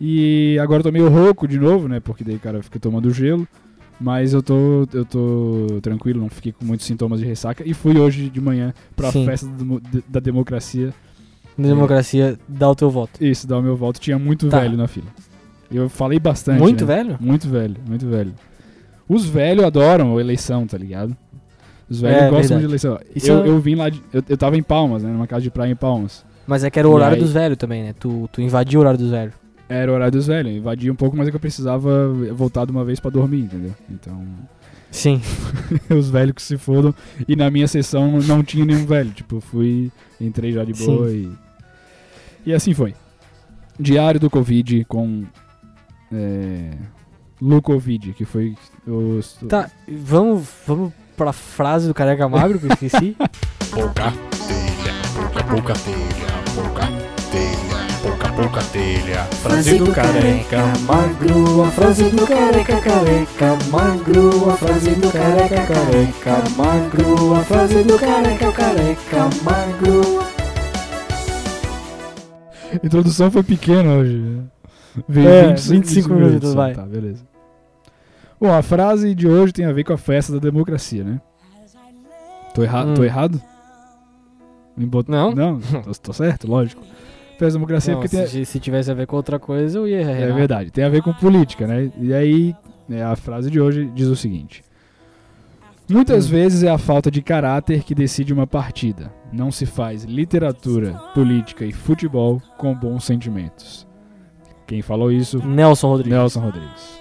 [0.00, 1.98] e agora eu tô meio rouco de novo, né?
[1.98, 3.48] Porque daí o cara fica tomando gelo.
[4.00, 7.64] Mas eu tô, eu tô tranquilo, não fiquei com muitos sintomas de ressaca.
[7.68, 9.24] E fui hoje de manhã pra Sim.
[9.26, 10.94] festa do da democracia.
[11.58, 13.22] Na democracia, dá o teu voto.
[13.22, 13.98] Isso, dar o meu voto.
[14.00, 14.60] Tinha muito Tá.
[14.60, 15.06] velho na fila.
[15.70, 16.60] Eu falei bastante.
[16.60, 16.94] Muito né?
[16.96, 17.16] velho?
[17.20, 18.32] Muito velho, muito velho.
[19.08, 21.16] Os velhos adoram a eleição, tá ligado?
[21.90, 22.60] Os velhos É, gostam verdade.
[22.60, 22.98] de eleição.
[23.14, 25.10] Isso eu, é- eu vim lá, de, eu, eu tava em Palmas, né?
[25.10, 26.24] Numa casa de praia em Palmas.
[26.46, 27.20] Mas é que era o E horário aí?
[27.22, 27.94] dos velhos também, né?
[27.98, 29.34] Tu, tu invadiu o horário dos velhos.
[29.68, 30.52] Era o horário dos velhos.
[30.52, 33.40] Eu invadi um pouco, mas é que eu precisava voltar de uma vez pra dormir,
[33.40, 33.72] entendeu?
[33.90, 34.22] Então,
[34.90, 35.20] Sim.
[35.94, 36.94] os velhos que se fodam.
[37.26, 39.10] E na minha sessão não tinha nenhum velho.
[39.10, 39.90] Tipo, eu fui,
[40.20, 41.28] entrei já de boa e.
[42.48, 42.94] E assim foi.
[43.78, 45.22] Diário do Covid com.
[46.10, 46.70] É,
[47.42, 48.56] Lucovid, que foi
[48.86, 49.20] o...
[49.46, 53.14] Tá, vamos, vamos pra frase do careca magro que eu esqueci.
[53.70, 54.10] Pouca
[54.46, 56.86] telha, pouca, pouca telha, pouca
[57.30, 59.24] telha, pouca, pouca telha.
[59.24, 66.50] Frase do careca magro, a frase do careca careca magro, a frase do careca careca
[66.56, 70.27] magro, a frase do careca careca magro.
[72.72, 74.40] A introdução foi pequena hoje.
[75.08, 76.74] Veio É, 25 minutos, vai.
[76.74, 77.24] Tá, beleza.
[78.40, 81.20] Bom, a frase de hoje tem a ver com a festa da democracia, né?
[82.54, 82.94] Tô, erra Hum.
[82.94, 83.40] tô errado?
[84.76, 85.32] Bot- Não.
[85.34, 86.82] Não, tô, tô certo, lógico.
[87.30, 89.86] Festa da democracia Não, porque tem, se, se tivesse a ver com outra coisa, eu
[89.86, 90.12] ia errar.
[90.12, 91.90] É verdade, tem a ver com política, né?
[92.00, 92.54] E aí,
[92.88, 94.62] né, a frase de hoje diz o seguinte:
[95.90, 96.30] Muitas Hum.
[96.30, 99.12] vezes é a falta de caráter que decide uma partida.
[99.32, 103.86] Não se faz literatura, política e futebol com bons sentimentos.
[104.66, 105.38] Quem falou isso?
[105.46, 106.12] Nelson Rodrigues.
[106.12, 106.98] Nelson Rodrigues.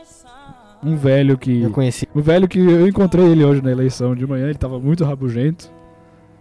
[0.83, 1.61] Um velho que.
[1.63, 2.07] Eu conheci.
[2.15, 5.69] Um velho que eu encontrei ele hoje na eleição de manhã, ele tava muito rabugento.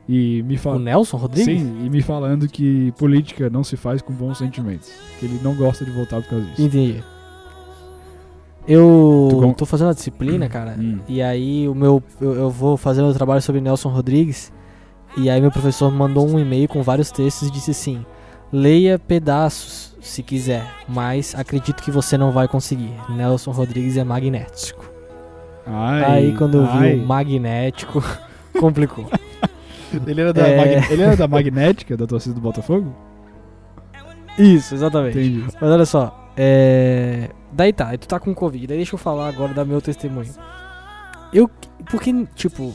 [0.08, 0.78] E me O falou.
[0.78, 1.60] Nelson Rodrigues?
[1.60, 4.92] Sim, e me falando que política não se faz com bons sentimentos.
[5.18, 6.62] Que ele não gosta de votar por causa disso.
[6.62, 7.02] Entendi.
[8.68, 10.76] Eu Tu com- tô fazendo a disciplina, cara.
[10.78, 10.98] Hum.
[11.08, 12.02] E aí o meu.
[12.20, 14.52] Eu, eu vou fazer meu trabalho sobre Nelson Rodrigues.
[15.16, 18.04] E aí meu professor me mandou um e-mail com vários textos e disse assim:
[18.52, 22.92] Leia pedaços, se quiser, mas acredito que você não vai conseguir.
[23.08, 24.84] Nelson Rodrigues é magnético.
[25.66, 26.94] Ai, aí quando eu vi ai.
[26.96, 28.02] o magnético,
[28.60, 29.06] complicou.
[30.06, 30.56] Ele era, da É.
[30.56, 32.92] mag- ele era da magnética da torcida do Botafogo?
[34.38, 35.18] Isso, exatamente.
[35.18, 35.44] Entendi.
[35.60, 37.30] Mas olha só, é.
[37.52, 38.66] Daí tá, aí tu tá com Covid.
[38.66, 40.32] Daí deixa eu falar agora da meu testemunho.
[41.32, 41.48] Eu.
[41.90, 42.74] Porque, tipo.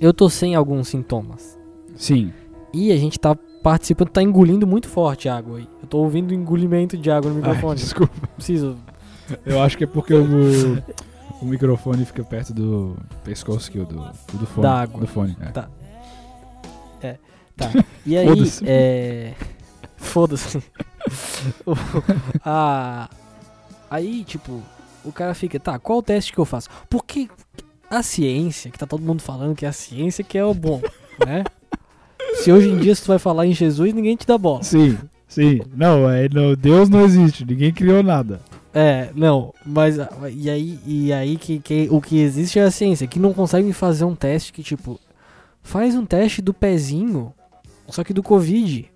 [0.00, 1.58] Eu tô sem alguns sintomas.
[1.94, 2.32] Sim.
[2.72, 5.68] E a gente tá participando, tá engolindo muito forte água aí.
[5.80, 7.78] Eu tô ouvindo engolimento de água no Ai, microfone.
[7.78, 8.28] desculpa.
[8.34, 8.76] Preciso.
[9.46, 10.82] Eu acho que é porque o,
[11.40, 13.96] o microfone fica perto do pescoço que o do,
[14.32, 14.62] do fone.
[14.62, 15.00] Da água.
[15.00, 15.46] Do fone, é.
[15.46, 15.68] Tá.
[17.56, 17.70] Tá.
[18.04, 18.64] E aí, Foda-se.
[18.66, 19.34] é.
[19.96, 20.62] Foda-se.
[21.66, 21.74] O-
[22.44, 23.08] a...
[23.90, 24.62] Aí, tipo,
[25.04, 26.68] o cara fica, tá, qual o teste que eu faço?
[26.88, 27.28] Porque
[27.90, 30.80] a ciência, que tá todo mundo falando que é a ciência que é o bom,
[31.26, 31.44] né?
[32.36, 34.62] Se hoje em dia se tu vai falar em Jesus, ninguém te dá bola.
[34.62, 34.96] Sim,
[35.28, 35.60] sim.
[35.74, 38.40] Não, é, não, Deus não existe, ninguém criou nada.
[38.72, 42.70] É, não, mas a- e aí, e aí que, que o que existe é a
[42.70, 44.98] ciência, que não consegue fazer um teste que, tipo,
[45.62, 47.34] faz um teste do pezinho,
[47.88, 48.90] só que do Covid,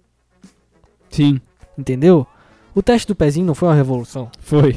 [1.10, 1.40] Sim,
[1.76, 2.26] entendeu?
[2.74, 4.30] O teste do pezinho não foi uma revolução.
[4.40, 4.76] foi.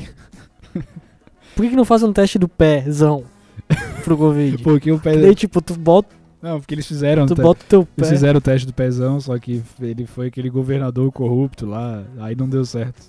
[1.55, 3.23] Por que, que não faz um teste do pézão
[4.03, 4.57] pro Covid?
[4.63, 5.17] Porque o pé.
[5.17, 6.07] Daí, tipo, tu bota,
[6.41, 7.25] Não, porque eles fizeram.
[7.25, 7.91] tu bota o teu pé.
[7.97, 12.33] Eles fizeram o teste do pezão, só que ele foi aquele governador corrupto lá, aí
[12.35, 13.01] não deu certo.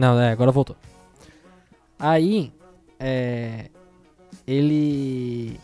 [0.00, 0.74] Não, é, agora voltou.
[1.98, 2.50] Aí,
[2.98, 3.66] é.
[4.46, 5.60] Ele.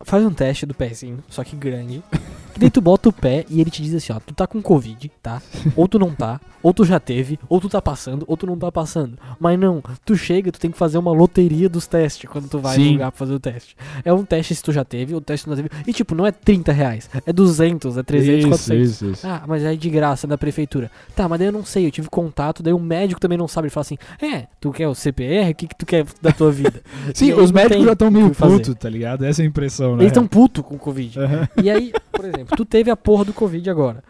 [0.00, 2.02] Faz um teste do pezinho, só que grande.
[2.60, 5.10] Daí tu bota o pé e ele te diz assim, ó, tu tá com Covid,
[5.22, 5.42] tá?
[5.74, 8.56] Ou tu não tá, ou tu já teve, ou tu tá passando, ou tu não
[8.56, 9.18] tá passando.
[9.38, 12.76] Mas não, tu chega, tu tem que fazer uma loteria dos testes quando tu vai
[12.76, 12.92] no Sim.
[12.92, 13.76] lugar pra fazer o teste.
[14.04, 15.70] É um teste se tu já teve, outro teste se tu não teve.
[15.86, 18.90] E tipo, não é 30 reais, é 200, é 300, isso, 400.
[18.90, 19.26] Isso, isso.
[19.26, 20.90] Ah, mas é de graça da prefeitura.
[21.16, 23.66] Tá, mas daí eu não sei, eu tive contato, daí o médico também não sabe.
[23.66, 25.50] Ele fala assim: É, tu quer o CPR?
[25.50, 26.82] O que, que tu quer da tua vida?
[27.14, 29.24] Sim, os médicos já estão o meio putos, tá ligado?
[29.24, 30.02] Essa é a impressão, né?
[30.02, 31.18] Eles estão putos com o Covid.
[31.18, 31.48] Aham.
[31.62, 34.02] E aí, por exemplo, tu teve a porra do Covid agora.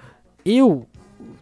[0.44, 0.86] Eu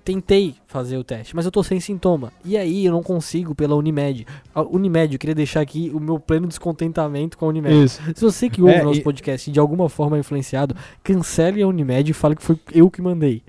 [0.04, 2.32] tentei fazer o teste, mas eu tô sem sintoma.
[2.44, 4.26] E aí eu não consigo pela Unimed.
[4.54, 7.84] A Unimed, eu queria deixar aqui o meu pleno descontentamento com a Unimed.
[7.84, 8.00] Isso.
[8.14, 11.68] Se você que ouve É, nosso e- podcast de alguma forma é influenciado, cancele a
[11.68, 13.42] Unimed e fale que foi eu que mandei.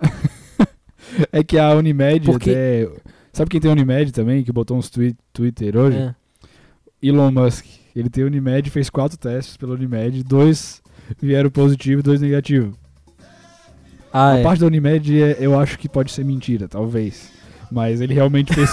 [1.32, 2.88] É que a Unimed Porque- até.
[3.32, 5.96] Sabe quem tem Unimed também, que botou uns tweet, Twitter hoje?
[5.98, 6.14] É.
[7.02, 7.64] Elon Musk.
[7.94, 10.82] Ele tem Unimed, fez quatro testes pela Unimed, dois
[11.22, 12.74] vieram positivo e dois negativos.
[14.12, 14.42] Ah, a é.
[14.42, 17.30] parte da Unimed é- eu acho que pode ser mentira, talvez.
[17.70, 18.70] Mas ele realmente fez,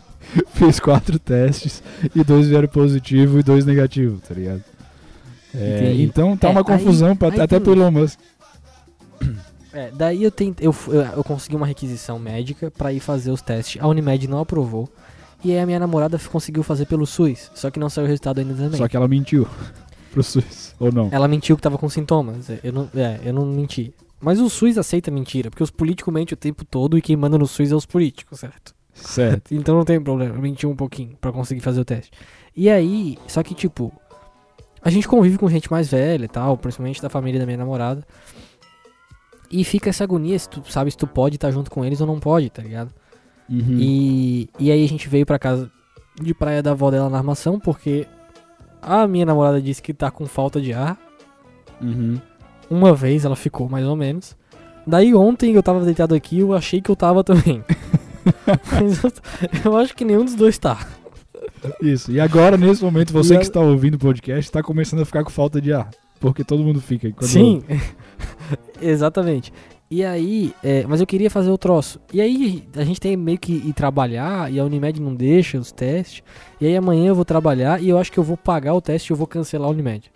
[0.54, 1.82] fez quatro testes
[2.14, 4.62] e dois vieram positivo e dois negativos, tá ligado?
[5.54, 8.18] É, então tá É, uma aí- confusão pra- aí até pro Elon Musk.
[9.72, 13.42] É, daí eu tentei, eu, eu, eu consegui uma requisição médica pra ir fazer os
[13.42, 13.80] testes.
[13.82, 14.88] A Unimed não aprovou.
[15.44, 18.38] E aí a minha namorada conseguiu fazer pelo SUS, só que não saiu o resultado
[18.38, 18.78] ainda também.
[18.78, 19.46] Só que ela mentiu
[20.12, 21.08] pro SUS, ou não?
[21.12, 22.46] Ela mentiu que tava com sintomas.
[22.64, 23.92] Eu não, é, eu não menti.
[24.20, 27.36] Mas o SUS aceita mentira, porque os políticos mentem o tempo todo e quem manda
[27.36, 28.74] no SUS é os políticos, certo?
[28.94, 29.54] Certo.
[29.54, 32.10] Então não tem problema, eu menti um pouquinho pra conseguir fazer o teste.
[32.56, 33.92] E aí, só que tipo,
[34.80, 38.06] a gente convive com gente mais velha e tal, principalmente da família da minha namorada.
[39.50, 42.06] E fica essa agonia se tu sabe se tu pode estar junto com eles ou
[42.06, 42.92] não pode, tá ligado?
[43.48, 43.78] Uhum.
[43.78, 45.70] E, e aí a gente veio pra casa
[46.20, 48.06] de praia da avó dela na armação, porque
[48.82, 50.98] a minha namorada disse que tá com falta de ar.
[51.80, 52.20] Uhum.
[52.70, 54.36] Uma vez ela ficou, mais ou menos.
[54.86, 57.62] Daí ontem eu tava deitado aqui, eu achei que eu tava também.
[58.72, 59.12] Mas eu,
[59.64, 60.86] eu acho que nenhum dos dois tá.
[61.80, 62.10] Isso.
[62.12, 65.04] E agora, nesse momento, você E a- que está ouvindo o podcast está começando a
[65.04, 65.90] ficar com falta de ar.
[66.20, 67.12] Porque todo mundo fica.
[67.20, 67.62] Sim,
[68.80, 69.52] exatamente.
[69.88, 72.00] E aí, é, mas eu queria fazer o troço.
[72.12, 75.70] E aí, a gente tem meio que ir trabalhar e a Unimed não deixa os
[75.70, 76.22] testes.
[76.60, 79.10] E aí amanhã eu vou trabalhar e eu acho que eu vou pagar o teste
[79.10, 80.10] e eu vou cancelar a Unimed.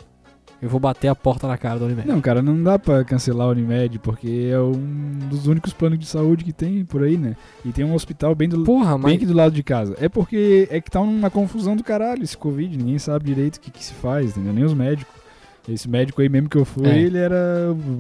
[0.62, 2.06] Eu vou bater a porta na cara da Unimed.
[2.06, 6.04] Não, cara, não dá pra cancelar a Unimed, porque é um dos únicos planos de
[6.06, 7.34] saúde que tem por aí, né?
[7.64, 9.14] E tem um hospital bem do, Porra, bem mas.
[9.14, 9.96] aqui do lado de casa.
[9.98, 13.60] É porque é que tá uma confusão do caralho esse Covid, ninguém sabe direito o
[13.60, 14.52] que, que se faz, entendeu?
[14.52, 15.14] Nem os médicos.
[15.68, 16.98] Esse médico aí mesmo que eu fui, É.
[16.98, 17.36] ele era.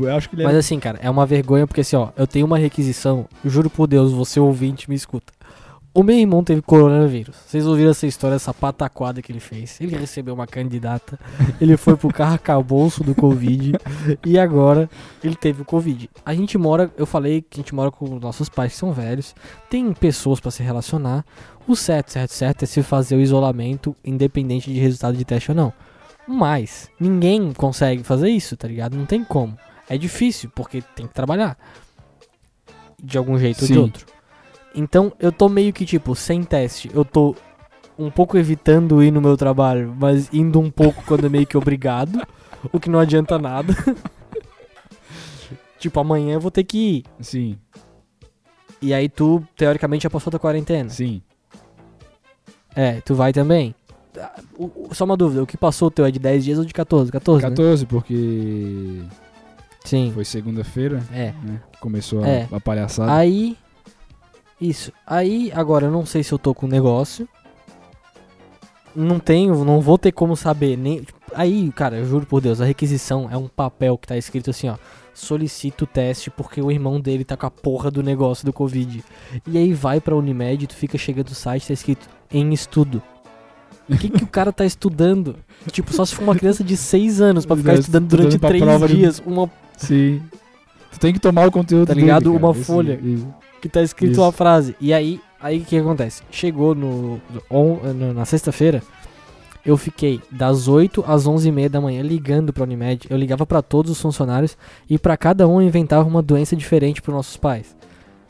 [0.00, 0.60] Eu acho que ele Mas era.
[0.60, 4.12] assim, cara, é uma vergonha porque assim, ó, eu tenho uma requisição, juro por Deus,
[4.12, 5.32] você ouvinte me escuta.
[5.92, 7.34] O meu irmão teve coronavírus.
[7.46, 9.80] Vocês ouviram essa história, essa pataquada que ele fez?
[9.80, 11.18] Ele recebeu uma candidata,
[11.60, 12.38] ele foi pro carro
[13.04, 13.72] do Covid
[14.24, 14.88] e agora
[15.22, 16.08] ele teve o Covid.
[16.24, 19.34] A gente mora, eu falei que a gente mora com nossos pais que são velhos,
[19.68, 21.24] tem pessoas pra se relacionar.
[21.66, 25.56] O certo, certo, certo é se fazer o isolamento independente de resultado de teste ou
[25.56, 25.72] não.
[26.24, 28.96] Mas ninguém consegue fazer isso, tá ligado?
[28.96, 29.58] Não tem como.
[29.88, 31.58] É difícil, porque tem que trabalhar.
[33.02, 33.80] De algum jeito ou de Sim.
[33.80, 34.19] outro.
[34.74, 36.90] Então eu tô meio que tipo, sem teste.
[36.94, 37.34] Eu tô
[37.98, 41.56] um pouco evitando ir no meu trabalho, mas indo um pouco quando é meio que
[41.56, 42.20] obrigado.
[42.72, 43.74] o que não adianta nada.
[45.78, 47.04] tipo, amanhã eu vou ter que ir.
[47.20, 47.58] Sim,
[48.82, 50.88] E aí tu, teoricamente, já passou da quarentena.
[50.88, 51.22] sim.
[52.74, 53.74] É, tu vai também.
[54.92, 57.10] Só uma dúvida, o que passou o teu é de 10 dias ou de 14?
[57.10, 57.50] 14, né?
[57.50, 59.02] 14, porque
[59.84, 60.12] Sim.
[60.14, 61.32] foi segunda-feira, É.
[61.42, 61.60] né?
[61.80, 62.48] Começou a, É.
[62.50, 63.12] a palhaçada.
[63.12, 63.56] Aí.
[64.60, 64.92] Isso.
[65.06, 67.28] Aí, agora eu não sei se eu tô com negócio.
[68.94, 70.76] Não tenho, não vou ter como saber.
[70.76, 71.02] Nem,
[71.34, 74.68] aí, cara, eu juro por Deus, a requisição é um papel que tá escrito assim,
[74.68, 74.76] ó.
[75.14, 79.04] Solicita o teste porque o irmão dele tá com a porra do negócio do Covid.
[79.46, 83.02] E aí vai pra Unimed, tu fica chegando no site, tá escrito em estudo.
[83.88, 85.36] O que, que o cara tá estudando?
[85.70, 88.62] Tipo, só se for uma criança de 6 anos pra ficar estudando durante pra 3
[88.62, 89.22] prova de- dias.
[89.26, 90.22] Uma Sim.
[90.92, 92.32] Tu tem que tomar o conteúdo Tá dele, ligado?
[92.32, 92.44] cara.
[92.44, 92.98] Uma folha.
[93.02, 93.26] isso.
[93.60, 94.22] Que tá escrito Isso.
[94.22, 94.74] uma frase.
[94.80, 96.22] E aí, aí o que acontece?
[96.30, 97.20] Chegou no,
[97.50, 98.82] on- no- na sexta-feira,
[99.64, 103.06] eu fiquei das 8 às 11h30 da manhã ligando pra Unimed.
[103.10, 104.56] Eu ligava pra todos os funcionários
[104.88, 107.76] e pra cada um eu inventava uma doença diferente pros nossos pais.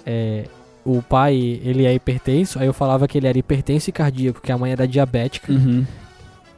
[0.04, 0.44] É,
[0.84, 4.50] o pai, ele é hipertenso, aí eu falava que ele era hipertenso e cardíaco, que
[4.50, 5.52] a mãe era diabética.
[5.52, 5.84] Uhum.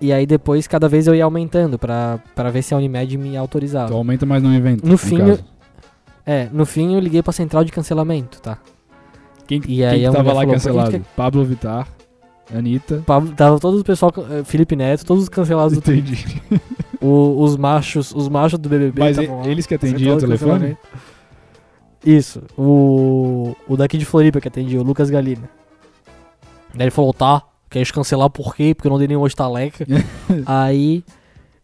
[0.00, 3.36] E aí depois, cada vez eu ia aumentando pra, pra ver se a Unimed me
[3.36, 3.88] autorizava.
[3.88, 4.86] Tu aumenta, mas não inventa.
[4.88, 5.44] No fim, caso.
[6.24, 8.58] É, no fim eu liguei pra central de cancelamento, tá?
[9.46, 10.90] Quem, E quem aí que a tava lá cancelado?
[10.90, 11.88] "Por que Pablo Vittar,
[12.54, 13.02] Anitta.
[13.06, 16.12] Pablo, tava todo o pessoal, eh, Felipe Neto, todos os cancelados do Twitter.
[16.18, 16.62] Entendi.
[17.00, 20.76] Os machos, os machos do BBB Mas e- eles que atendiam o telefone?
[22.04, 25.48] Isso, o, o daqui de Floripa que atendia, o Lucas Galina.
[26.74, 28.74] Daí ele falou, tá, quer cancelar por quê?
[28.74, 29.86] Porque eu não dei nenhum estaleca.
[30.46, 31.04] aí,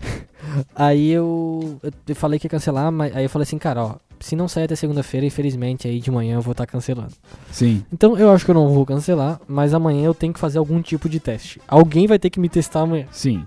[0.74, 4.34] aí eu, eu falei que ia cancelar, mas aí eu falei assim, cara, ó, se
[4.36, 7.12] não sair até segunda-feira, infelizmente aí de manhã eu vou estar cancelando.
[7.50, 7.84] Sim.
[7.92, 10.80] Então eu acho que eu não vou cancelar, mas amanhã eu tenho que fazer algum
[10.82, 11.60] tipo de teste.
[11.68, 13.06] Alguém vai ter que me testar amanhã.
[13.10, 13.44] Sim.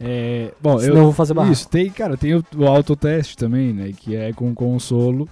[0.00, 1.52] É, bom, Senão eu, eu vou fazer barraco.
[1.52, 3.92] Isso, tem, cara, tem o, o autoteste também, né?
[3.96, 5.28] Que é com consolo.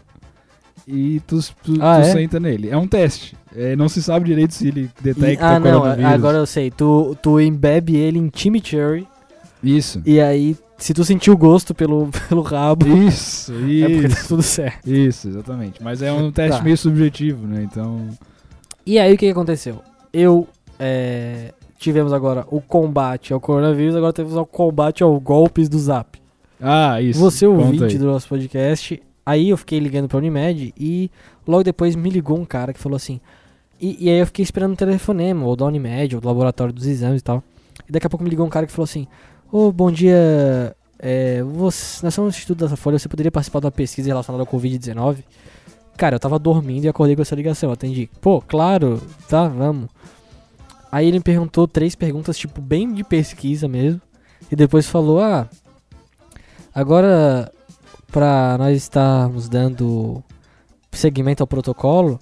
[0.88, 2.12] E tu, tu, Ah, tu é?
[2.12, 2.68] senta nele.
[2.70, 3.36] É um teste.
[3.54, 6.70] É, não se sabe direito se ele E- detecta ah, não, agora eu sei.
[6.70, 9.06] Tu, tu embebe ele em chimichurri
[9.62, 10.00] Isso.
[10.06, 13.56] e aí, se tu sentir o gosto pelo, pelo rabo, Isso, é
[13.88, 14.16] porque isso.
[14.22, 14.86] tá tudo certo.
[14.90, 15.82] Isso, exatamente.
[15.82, 16.64] Mas é um teste Tá.
[16.64, 17.62] meio subjetivo, né?
[17.62, 18.08] Então.
[18.84, 19.80] E aí, o que aconteceu?
[20.12, 20.46] Eu,
[20.78, 26.18] é, tivemos agora o combate ao coronavírus, agora temos o combate ao golpes do Zap.
[26.60, 27.20] Ah, isso.
[27.20, 31.10] Você ouvinte do nosso podcast, aí eu fiquei ligando pra Unimed e
[31.46, 33.20] logo depois me ligou um cara que falou assim.
[33.78, 36.86] E, e aí eu fiquei esperando o telefonema, ou da Unimed, ou do laboratório dos
[36.86, 37.42] exames e tal.
[37.86, 39.06] E daqui a pouco me ligou um cara que falou assim:
[39.50, 40.74] Ô, bom dia.
[40.98, 44.42] É, você, nós somos um Instituto da Folha, você poderia participar de uma pesquisa relacionada
[44.42, 45.18] ao Covid-19?
[45.96, 47.70] Cara, eu tava dormindo e acordei com essa ligação.
[47.70, 48.08] Eu atendi.
[48.20, 49.88] Pô, claro, tá, vamos.
[50.90, 54.00] Aí ele me perguntou três perguntas, tipo, bem de pesquisa mesmo.
[54.50, 55.48] E depois falou: Ah,
[56.74, 57.50] agora
[58.10, 60.22] pra nós estarmos dando
[60.92, 62.18] seguimento ao protocolo,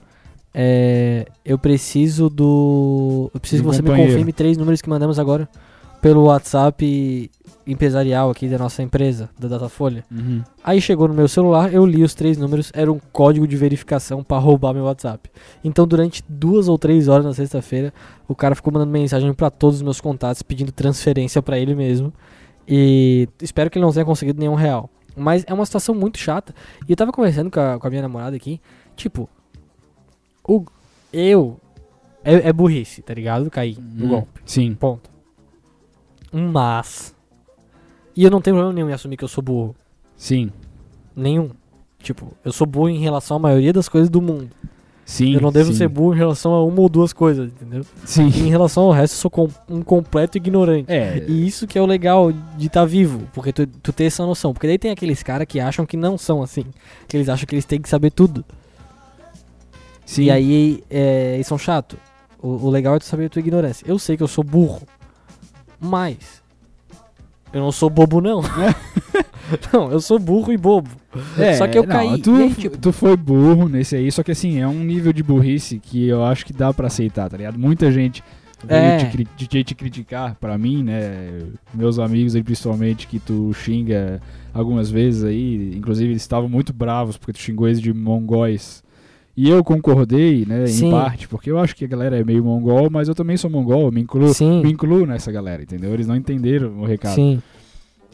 [0.52, 3.30] é, eu preciso do.
[3.34, 4.12] Eu preciso Do que você me companheiro.
[4.12, 5.48] confirme três números que mandamos agora
[6.04, 7.30] pelo WhatsApp
[7.66, 10.04] empresarial aqui da nossa empresa, da Datafolha.
[10.12, 10.42] Uhum.
[10.62, 14.22] Aí chegou no meu celular, eu li os três números, era um código de verificação
[14.22, 15.30] pra roubar meu WhatsApp.
[15.64, 17.90] Então, durante duas ou três horas na sexta-feira,
[18.28, 22.12] o cara ficou mandando mensagem pra todos os meus contatos, pedindo transferência pra ele mesmo.
[22.68, 24.90] E espero que ele não tenha conseguido nenhum real.
[25.16, 26.54] Mas é uma situação muito chata.
[26.86, 28.60] E eu tava conversando com a, com a minha namorada aqui,
[28.94, 29.26] tipo,
[30.46, 30.66] o,
[31.10, 31.58] eu.
[32.22, 33.50] É, é burrice, tá ligado?
[33.50, 34.40] Cair no Hum, golpe.
[34.44, 34.74] Sim.
[34.74, 35.13] Ponto.
[36.34, 37.14] Mas.
[38.16, 39.74] E eu não tenho problema nenhum em assumir que eu sou burro.
[40.16, 40.50] Sim.
[41.14, 41.50] Nenhum.
[42.00, 44.50] Tipo, eu sou burro em relação à maioria das coisas do mundo.
[45.06, 45.34] Sim.
[45.34, 45.78] eu não devo sim.
[45.78, 47.84] ser burro em relação a uma ou duas coisas, entendeu?
[48.06, 48.28] Sim.
[48.34, 50.90] E em relação ao resto, eu sou com- um completo ignorante.
[50.90, 51.22] É.
[51.28, 54.52] E isso que é o legal de estar vivo, porque tu, tu tem essa noção.
[54.54, 56.64] Porque daí tem aqueles caras que acham que não são assim.
[57.06, 58.44] Que eles acham que eles têm que saber tudo.
[60.06, 60.24] Sim.
[60.24, 61.98] E aí, é, eles são chato.
[62.40, 63.84] O, o legal é tu saber a tua ignorância.
[63.86, 64.82] Eu sei que eu sou burro,
[65.84, 66.42] mas
[67.52, 68.42] eu não sou bobo, não.
[69.72, 70.90] não, eu sou burro e bobo.
[71.38, 72.20] É, só que eu não, caí.
[72.20, 75.22] Tu, aí, tipo, tu foi burro nesse aí, só que assim, é um nível de
[75.22, 77.58] burrice que eu acho que dá pra aceitar, tá ligado?
[77.58, 78.24] Muita gente
[78.66, 78.96] veio É.
[79.36, 81.42] te, te, te criticar, pra mim, né?
[81.72, 84.20] Meus amigos aí, principalmente, que tu xinga
[84.52, 88.83] algumas vezes aí, inclusive eles estavam muito bravos porque tu xingou eles de mongóis.
[89.36, 90.88] E eu concordei, né, Sim.
[90.88, 93.50] em parte, porque eu acho que a galera é meio mongol, mas eu também sou
[93.50, 94.62] mongol, me incluo, Sim.
[94.62, 95.92] me incluo nessa galera, entendeu?
[95.92, 97.14] Eles não entenderam o recado.
[97.16, 97.42] sim.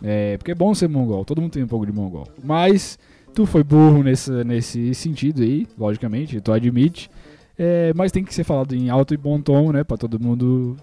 [0.02, 2.26] É, porque é bom ser mongol, todo mundo tem um pouco de mongol.
[2.42, 2.98] Mas
[3.34, 7.10] tu foi burro nesse, nesse sentido aí, logicamente, tu admite.
[7.58, 9.84] É, mas tem que ser falado em alto e bom tom, né?
[9.84, 10.74] Pra todo mundo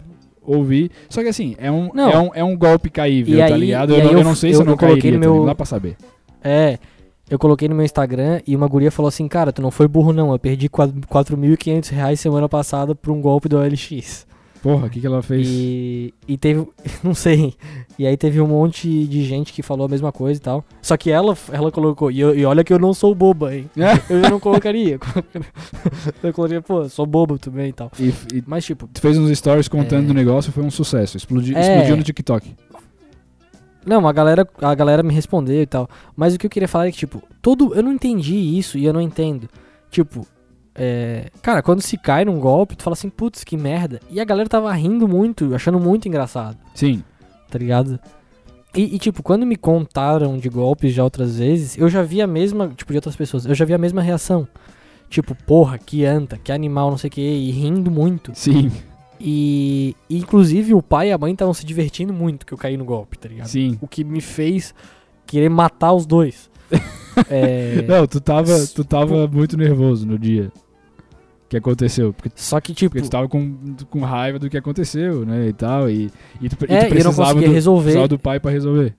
[0.43, 0.91] ouvir.
[1.09, 2.09] Só que assim, é um, Não.
[2.11, 3.95] é um, é um golpe caível, E tá aí- ligado?
[3.95, 5.45] Eu, não, eu eu- não sei eu- se eu não coloquei no também, meu- não
[5.47, 5.97] dá pra saber.
[6.43, 6.77] É,
[7.29, 10.13] eu coloquei no meu Instagram e uma guria falou assim, cara, tu não foi burro
[10.13, 14.25] não, eu perdi quatro- 4.500 reais semana passada por um golpe do OLX.
[14.63, 15.47] Porra, o que, que ela fez?
[15.47, 16.67] E, e teve,
[17.03, 17.53] não sei,
[17.97, 20.65] e aí teve um monte de gente que falou a mesma coisa e tal.
[20.81, 23.69] Só que ela, ela colocou, e, eu- e olha que eu não sou boba, hein.
[24.09, 24.97] Eu já não colocaria.
[26.23, 27.91] eu colocaria, pô, sou bobo também e tal.
[27.99, 30.07] E, e Mas tipo, tu fez uns stories contando É.
[30.07, 31.17] do negócio, foi um sucesso.
[31.17, 31.61] Explodiu, É.
[31.61, 32.55] explodiu no TikTok.
[33.87, 35.89] Não, a galera, a galera me respondeu e tal.
[36.15, 37.73] Mas o que eu queria falar é que, tipo, todo.
[37.73, 39.49] Eu não entendi isso e eu não entendo.
[39.89, 40.27] Tipo,
[40.75, 41.29] é.
[41.41, 43.99] Cara, quando se cai num golpe, tu fala assim, putz, que merda.
[44.09, 47.01] E a galera tava rindo muito, achando muito engraçado, Sim.
[47.49, 47.99] tá ligado?
[48.75, 52.27] E, e, tipo, quando me contaram de golpes já outras vezes, eu já vi a
[52.27, 52.67] mesma.
[52.75, 54.47] Tipo, de outras pessoas, eu já vi a mesma reação.
[55.09, 58.33] Tipo, porra, que anta, que animal, não sei o que, e rindo muito.
[58.35, 58.69] Sim.
[59.19, 62.85] E, inclusive o pai e a mãe estavam se divertindo muito que eu caí no
[62.85, 63.47] golpe, tá ligado?
[63.47, 63.77] Sim.
[63.81, 64.75] o que me fez
[65.25, 66.49] querer matar os dois.
[67.31, 70.51] É, Não, tu tava, tu tava muito nervoso no dia
[71.49, 72.13] que aconteceu.
[72.13, 73.57] Porque só que, tipo, Porque tu tava com,
[73.89, 76.11] com raiva do que aconteceu, né, e tal, e,
[76.41, 78.07] e, tu, tu é, e não precisava, do, resolver.
[78.07, 78.95] do pai pra resolver.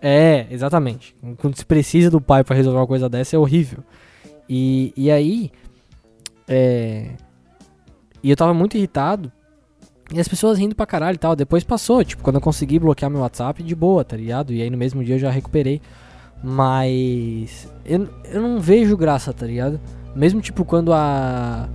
[0.00, 1.14] É, exatamente.
[1.36, 3.80] Quando se precisa do pai pra resolver uma coisa dessa é horrível.
[4.48, 5.50] E, e aí,
[6.46, 7.10] é,
[8.26, 9.30] e eu tava muito irritado.
[10.12, 11.36] E as pessoas rindo pra caralho e tal.
[11.36, 14.52] Depois passou, tipo, quando eu consegui bloquear meu WhatsApp, de boa, tá ligado?
[14.52, 15.80] E aí no mesmo dia eu já recuperei.
[16.42, 19.80] Mas eu, eu não vejo graça, tá ligado?
[20.12, 21.68] Mesmo tipo quando a.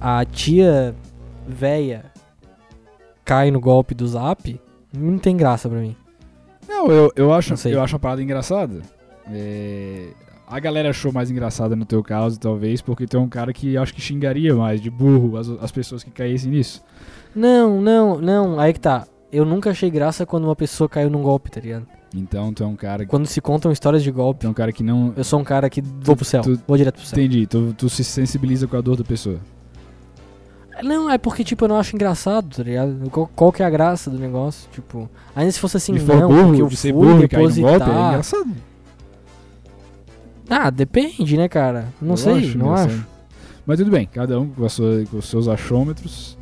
[0.00, 0.96] A tia
[1.46, 2.06] véia
[3.24, 4.60] cai no golpe do zap,
[4.92, 5.94] não tem graça pra mim.
[6.66, 8.82] Não, eu, eu, acho, Não eu acho a parada engraçada.
[9.30, 10.08] É,
[10.50, 13.76] a galera achou mais engraçada no teu caso, talvez, porque tu é um cara que
[13.76, 16.82] acho que xingaria mais de burro as, as pessoas que caíssem nisso.
[17.34, 19.06] Não, não, não, aí que tá.
[19.30, 21.86] Eu nunca achei graça quando uma pessoa caiu num golpe, tá ligado?
[22.14, 24.54] Então tu é um cara que, Quando se contam histórias de tu golpe, é um
[24.54, 25.12] cara que não.
[25.14, 27.18] eu sou um cara que vou pro céu, tu- vou direto pro céu.
[27.18, 29.38] Entendi, tu, tu se sensibiliza com a dor da pessoa.
[30.82, 33.10] Não, é porque, tipo, eu não acho engraçado, tá ligado?
[33.10, 34.70] Qual, qual que é a graça do negócio?
[34.70, 37.28] Tipo, ainda se fosse assim, for não, burro, porque eu de ser fui burro e
[37.28, 38.08] cair no golpe, é depositar.
[38.10, 38.50] engraçado.
[40.48, 41.88] Ah, depende, né, cara?
[42.00, 43.04] Não Eu sei, acho não acho.
[43.66, 46.36] Mas tudo bem, cada um com, sua- com os seus achômetros.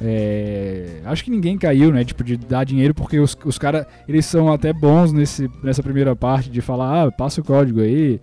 [0.00, 2.04] É, acho que ninguém caiu, né?
[2.04, 6.14] Tipo, de dar dinheiro, porque os, os caras, eles são até bons nesse, nessa primeira
[6.14, 8.20] parte de falar, ah, passa o código aí.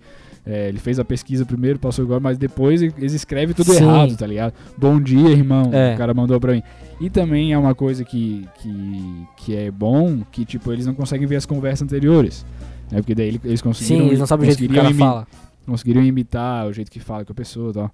[0.48, 3.82] É, ele fez a pesquisa primeiro, passou o código, mas depois eles escrevem tudo Sim.
[3.82, 4.54] errado, tá ligado?
[4.78, 5.70] Bom dia, irmão.
[5.72, 5.94] É.
[5.94, 6.62] O cara mandou pra mim.
[7.00, 11.26] E também é uma coisa que, que, que é bom, que tipo, eles não conseguem
[11.26, 12.46] ver as conversas anteriores.
[12.90, 12.98] Né?
[12.98, 14.00] Porque daí eles conseguiram.
[14.02, 15.26] Sim, eles não sabem o jeito que o cara fala.
[15.66, 17.90] conseguiriam imitar o jeito que fala com a pessoa e tal.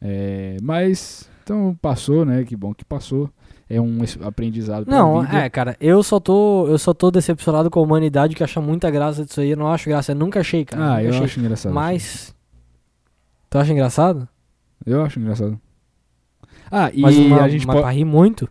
[0.00, 2.44] É, mas Então passou, né?
[2.44, 3.30] Que bom que passou.
[3.70, 5.38] É um aprendizado pra Não, vida.
[5.38, 6.66] é, cara, eu só tô.
[6.68, 9.50] Eu só tô decepcionado com a humanidade que acha muita graça disso aí.
[9.52, 10.82] Eu não acho graça, eu nunca achei, cara.
[10.84, 11.24] Ah, nunca eu achei.
[11.24, 11.72] acho engraçado.
[11.72, 12.34] Mas.
[13.48, 14.28] Tu acha engraçado?
[14.84, 15.58] Eu acho engraçado.
[16.70, 17.94] Ah, e mas uma, a gente pode.
[17.96, 18.48] rir muito?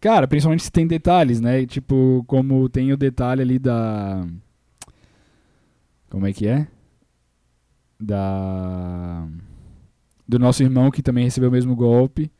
[0.00, 1.66] Cara, principalmente se tem detalhes, né?
[1.66, 4.24] Tipo, como tem o detalhe ali da.
[6.10, 6.66] Como é que é?
[7.98, 9.26] Da.
[10.28, 12.30] Do nosso irmão que também recebeu o mesmo golpe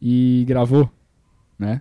[0.00, 0.90] e gravou,
[1.58, 1.80] né?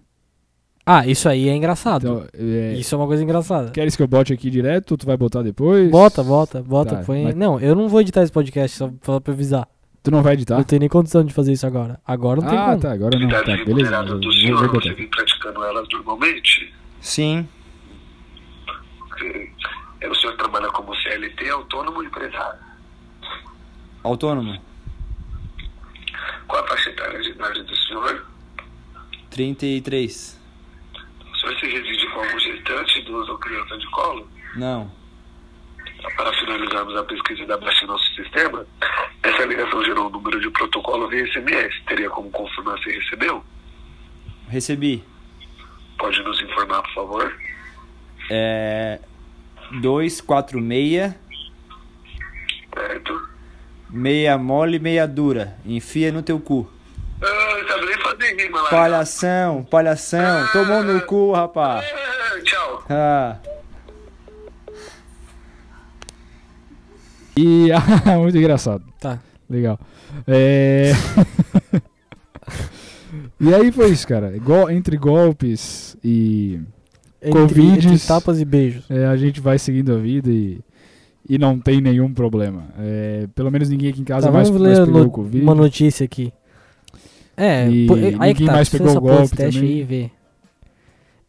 [0.86, 2.04] Ah, isso aí é engraçado.
[2.04, 3.72] Então, é, Isso é uma coisa engraçada.
[3.72, 5.90] queres que eu bote aqui direto ou tu vai botar depois?
[5.90, 7.24] Bota, bota, bota, Tá, põe.
[7.24, 9.68] mas- Não, eu não vou editar esse podcast, só, só pra avisar.
[10.02, 10.58] Tu não vai editar?
[10.58, 12.00] Não tenho nem condição de fazer isso agora.
[12.06, 12.80] Agora não tem ah, como.
[12.82, 13.30] tá, agora não.
[13.30, 13.96] Tá, beleza.
[13.96, 14.94] eu do senhor, vou você botar.
[14.96, 16.74] vem praticando elas normalmente?
[17.00, 17.48] Sim.
[19.24, 19.48] É,
[20.10, 22.60] O senhor trabalha como CLT, autônomo ou empresário?
[24.04, 24.62] Autônomo.
[26.48, 28.28] Qual a faixa etária de idade do senhor?
[29.30, 30.40] 33.
[31.32, 34.28] O senhor se reside com algum gestante, idoso ou criança de colo?
[34.56, 34.92] Não.
[36.18, 38.66] Para finalizarmos a pesquisa da Baixa nosso sistema,
[39.24, 41.82] essa ligação gerou um número de protocolo via SMS.
[41.88, 43.44] Teria como confirmar se recebeu?
[44.50, 45.04] Recebi.
[45.98, 47.40] Pode nos informar, por favor?
[48.30, 49.00] É.
[49.82, 51.14] 246,
[52.74, 53.28] Certo?
[53.90, 55.56] meia mole, meia dura.
[55.66, 56.68] Enfia no teu cu.
[57.22, 58.70] Ah, sabe nem fazer rima lá.
[58.70, 60.48] Palhação, palhação.
[60.52, 61.86] Tomou no cu, rapaz.
[61.86, 62.84] Ah, tchau.
[62.90, 63.38] Ah.
[67.38, 67.70] E.
[68.06, 68.84] ah, muito engraçado.
[69.00, 69.20] Tá.
[69.50, 69.80] Legal.
[70.28, 70.92] É...
[73.40, 74.38] e aí foi isso, cara.
[74.40, 76.60] Gol- entre golpes e
[77.26, 78.90] Entre, entre tapas e beijos.
[78.90, 80.60] é, a gente vai seguindo a vida e,
[81.30, 82.66] e não tem nenhum problema.
[82.80, 85.12] É, pelo menos ninguém aqui em casa Tá, mais, vamos mais ler pegou no- o
[85.12, 85.44] Covid.
[85.44, 86.32] uma notícia aqui.
[87.36, 89.74] É, E pô, aí que ninguém tá, mais pegou o golpe teste também.
[89.76, 90.12] aí e vê.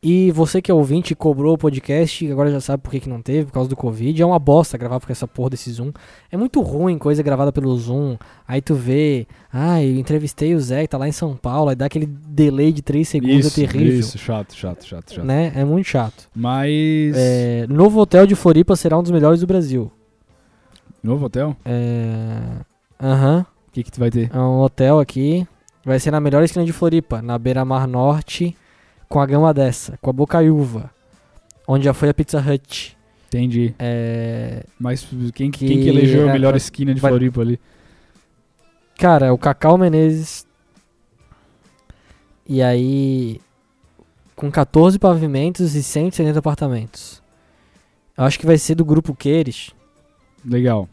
[0.06, 3.08] E você que é ouvinte e cobrou o podcast, agora já sabe por que, que
[3.08, 4.20] não teve, por causa do Covid.
[4.20, 5.92] É uma bosta gravar por essa porra desse Zoom.
[6.30, 8.18] É muito ruim coisa gravada pelo Zoom.
[8.46, 11.74] Aí tu vê, ah, eu entrevistei o Zé que tá lá em São Paulo, aí
[11.74, 13.98] dá aquele delay de 3 segundos, isso, é terrível.
[13.98, 15.24] Isso, chato, chato, chato, chato.
[15.24, 15.50] Né?
[15.56, 16.28] É muito chato.
[16.34, 17.16] Mas.
[17.16, 19.90] É, novo hotel de Floripa será um dos melhores do Brasil.
[21.02, 21.56] Novo hotel?
[21.64, 22.40] É.
[23.02, 23.46] Aham.
[23.68, 24.30] O que, que tu vai ter?
[24.30, 25.48] É um hotel aqui.
[25.82, 28.54] Vai ser na melhor esquina de Floripa, na beira-mar norte,
[29.14, 30.90] com a gama dessa, com a Bocaiúva.
[31.68, 32.96] Onde já foi a Pizza Hut.
[33.28, 33.72] Entendi.
[33.78, 34.64] É.
[34.76, 37.60] Mas quem, Que quem que elegeu a é- melhor esquina de vai- Floripa ali?
[38.98, 40.44] Cara, é o Cacau Menezes.
[42.48, 43.40] E aí.
[44.34, 47.22] Com 14 pavimentos e 170 apartamentos.
[48.18, 49.70] Eu acho que vai ser do grupo Queires.
[50.44, 50.88] Legal.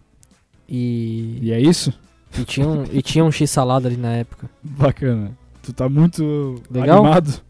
[0.70, 1.40] E.
[1.42, 1.92] E é isso?
[2.38, 4.48] E tinha um, e tinha um X-salada ali na época.
[4.62, 5.36] Bacana.
[5.64, 7.00] Tu tá muito Legal?
[7.04, 7.42] animado.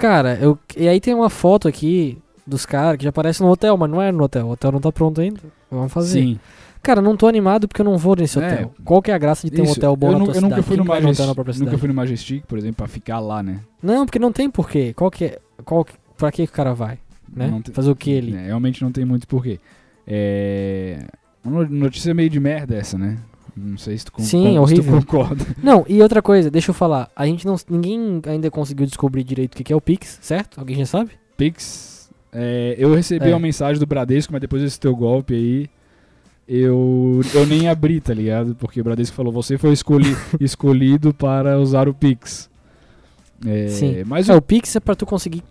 [0.00, 3.76] Cara, eu, e aí tem uma foto aqui dos caras que já aparece no hotel,
[3.76, 4.46] mas não é no hotel.
[4.46, 5.40] O hotel não tá pronto ainda.
[5.70, 6.20] Vamos fazer.
[6.20, 6.40] Sim.
[6.82, 8.74] Cara, não tô animado porque eu não vou nesse É, hotel.
[8.84, 9.74] Qual que é a graça de ter um Isso.
[9.74, 10.50] hotel bom eu, na tua eu cidade?
[10.50, 11.76] nunca fui Quem no Majestic, nunca cidade?
[11.76, 13.60] fui no Majestic, por exemplo, pra ficar lá, né?
[13.82, 14.94] Não, porque não tem porquê.
[14.94, 15.38] Qual que é.
[15.64, 16.98] Qual, que- pra que o cara vai?
[17.32, 17.62] Né?
[17.74, 18.34] Fazer o que ele?
[18.34, 19.60] É, realmente não tem muito porquê.
[20.06, 20.98] É...
[21.44, 23.18] Uma no- notícia meio de merda essa, né?
[23.62, 25.00] Não sei se tu, con- Sim, con- se tu horrível.
[25.00, 25.46] concorda.
[25.62, 27.10] Não, e outra coisa, deixa eu falar.
[27.14, 27.56] A gente não.
[27.68, 30.58] Ninguém ainda conseguiu descobrir direito o que que é o Pix, certo?
[30.58, 31.10] Alguém já sabe?
[31.36, 33.34] Pix, é, eu recebi É.
[33.34, 35.70] uma mensagem do Bradesco, mas depois desse teu golpe aí,
[36.48, 38.54] eu, eu nem abri, tá ligado?
[38.56, 42.48] Porque o Bradesco falou, você foi escolhi, escolhido para usar o Pix.
[43.46, 44.02] É, Sim.
[44.06, 45.42] Mas É, eu, o Pix é pra tu conseguir.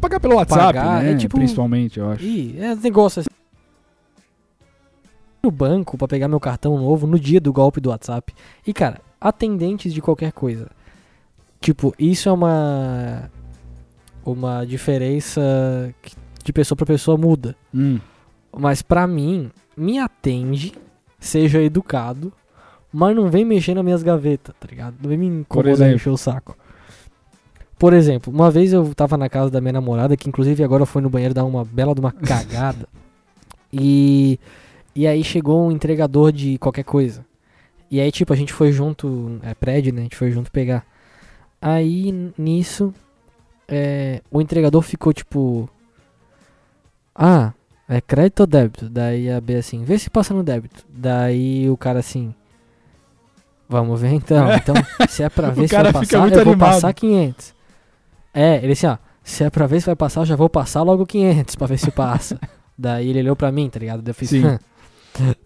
[0.00, 1.12] pagar pelo WhatsApp, Pagar, né?
[1.12, 2.24] é tipo- Principalmente, eu acho.
[2.24, 3.28] Ih, é negócio assim.
[5.46, 8.34] No banco pra pegar meu cartão novo no dia do golpe do WhatsApp.
[8.66, 10.68] E cara, atendentes de qualquer coisa.
[11.60, 13.30] Tipo, isso é uma.
[14.24, 15.40] Uma diferença
[16.02, 16.16] que
[16.46, 17.56] de pessoa pra pessoa muda.
[17.74, 17.98] Hum,
[18.56, 20.72] Mas pra mim, me atende,
[21.18, 22.32] seja educado,
[22.92, 24.94] mas não vem mexer nas minhas gavetas, tá ligado?
[25.02, 26.56] Não vem me incomodar e encher o saco.
[27.78, 31.02] Por exemplo, uma vez eu tava na casa da minha namorada, que inclusive agora foi
[31.02, 32.88] no banheiro dar uma bela de uma cagada.
[33.72, 34.38] e,
[34.96, 37.22] e aí chegou um entregador de qualquer coisa.
[37.90, 40.00] E aí, tipo, a gente foi junto, é prédio, né?
[40.00, 40.86] A gente foi junto pegar.
[41.60, 42.94] Aí, nisso,
[43.68, 45.68] é, o entregador ficou tipo.
[47.14, 47.52] Ah,
[47.86, 48.88] é crédito ou débito?
[48.88, 50.86] Daí a B assim, vê se passa no débito.
[50.88, 52.34] Daí o cara assim.
[53.68, 54.50] Vamos ver então.
[54.52, 54.74] Então,
[55.08, 56.58] se é pra ver se vai passar, eu vou animado.
[56.58, 57.54] passar 500.
[58.32, 58.96] É, ele assim, ó.
[59.22, 61.78] Se é pra ver se vai passar, eu já vou passar logo 500 pra ver
[61.78, 62.40] se passa.
[62.78, 64.00] Daí ele olhou pra mim, tá ligado?
[64.00, 64.30] Daí eu fiz.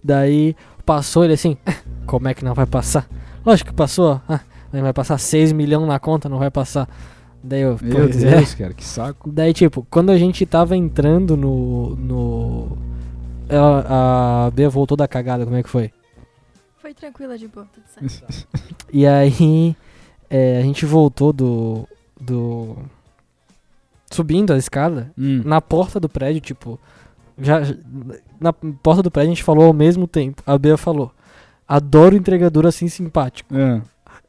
[0.03, 1.57] Daí passou ele assim,
[2.07, 3.09] como é que não vai passar?
[3.45, 4.21] Lógico que passou.
[4.29, 4.41] Ah,
[4.73, 6.89] vai passar 6 milhões na conta, não vai passar.
[7.43, 8.37] Daí eu, Meu pois é.
[8.37, 9.31] Deus, cara, que saco.
[9.31, 11.97] Daí, tipo, quando a gente tava entrando no.
[11.97, 12.79] no.
[13.49, 15.91] Ela, a Bea voltou da cagada, como é que foi?
[16.79, 18.47] Foi tranquila de boa, tudo certo.
[18.93, 19.75] E aí.
[20.29, 21.89] é, a gente voltou do.
[22.21, 22.77] do.
[24.11, 25.13] Subindo a escada.
[25.17, 25.43] Hum.
[25.45, 26.79] Na porta do prédio, tipo.
[27.39, 27.61] Já,
[28.41, 30.43] na porta do prédio a gente falou ao mesmo tempo.
[30.47, 31.13] A Bea falou.
[31.67, 33.55] Adoro entregador assim simpático.
[33.55, 33.81] Ah,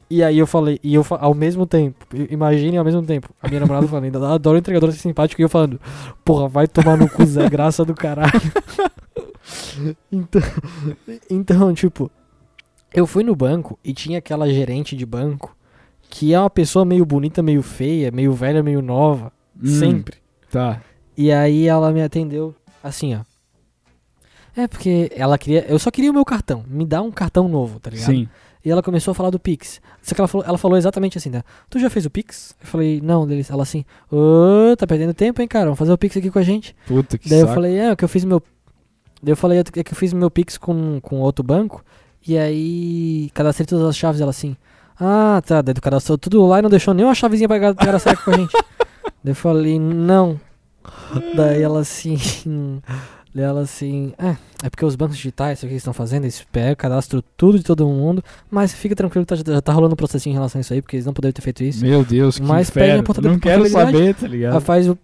[0.08, 3.60] E aí eu falei, e eu ao mesmo tempo, imagine ao mesmo tempo, a minha
[3.60, 5.80] namorada falando, adoro entregador assim simpático, e eu falando,
[6.24, 8.30] porra, vai tomar no cu, Zé Graça do caralho.
[10.12, 10.42] então,
[11.30, 12.10] então, tipo,
[12.92, 15.56] eu fui no banco e tinha aquela gerente de banco
[16.08, 20.18] que é uma pessoa meio bonita, meio feia, meio velha, meio nova, hum, sempre.
[20.50, 20.82] Tá.
[21.16, 23.20] E aí ela me atendeu assim, ó.
[24.54, 27.80] É porque ela queria, eu só queria o meu cartão, me dá um cartão novo,
[27.80, 28.06] tá ligado?
[28.06, 28.28] Sim.
[28.64, 29.80] E ela começou a falar do Pix.
[30.02, 31.42] Só que ela falou, ela falou exatamente assim, né?
[31.68, 32.54] Tu já fez o Pix?
[32.60, 33.50] Eu falei, não, deles.
[33.50, 35.64] Ela assim, ô, tá perdendo tempo, hein, cara?
[35.64, 36.76] Vamos fazer o Pix aqui com a gente.
[36.86, 37.54] Puta que Daí eu saco.
[37.54, 38.40] falei, é, que eu fiz meu.
[39.20, 41.84] Daí eu falei, é que eu fiz meu Pix com, com outro banco.
[42.24, 44.20] E aí, cadastrei todas as chaves.
[44.20, 44.56] Ela assim,
[45.00, 45.60] ah, tá.
[45.60, 48.30] Daí tu cadastrou tudo lá e não deixou nenhuma chavezinha pra ca- cadastrar aqui com
[48.30, 48.52] a gente.
[49.24, 50.38] Daí eu falei, não.
[51.34, 52.16] Daí ela assim.
[53.34, 56.44] Daí ela assim, é, é porque os bancos digitais, isso que eles estão fazendo, eles
[56.52, 60.32] pegam, cadastram tudo de todo mundo, mas fica tranquilo, tá, já tá rolando um processinho
[60.32, 61.82] em relação a isso aí, porque eles não poderiam ter feito isso.
[61.82, 64.60] Meu Deus, que Mas pede a porta- Não quero saber, tá ligado?
[64.60, 64.98] faz o.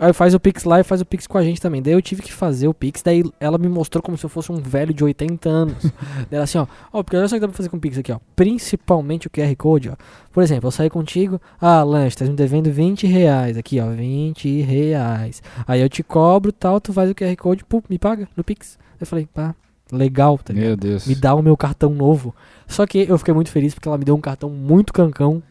[0.00, 1.82] Aí faz o Pix lá e faz o Pix com a gente também.
[1.82, 4.52] Daí eu tive que fazer o Pix, daí ela me mostrou como se eu fosse
[4.52, 5.92] um velho de 80 anos.
[6.30, 7.98] ela assim, ó, ó, porque olha só o que dá pra fazer com o Pix
[7.98, 8.18] aqui, ó.
[8.34, 9.96] Principalmente o QR Code, ó.
[10.32, 13.56] Por exemplo, eu saí contigo, ah, lanche, tá me devendo 20 reais.
[13.56, 15.42] Aqui, ó, 20 reais.
[15.66, 18.78] Aí eu te cobro tal, tu faz o QR Code, pum, me paga no Pix.
[19.00, 19.54] Eu falei, pá,
[19.92, 20.68] legal, tá ligado?
[20.68, 21.06] Meu Deus.
[21.06, 22.34] me dá o meu cartão novo.
[22.66, 25.42] Só que eu fiquei muito feliz porque ela me deu um cartão muito cancão.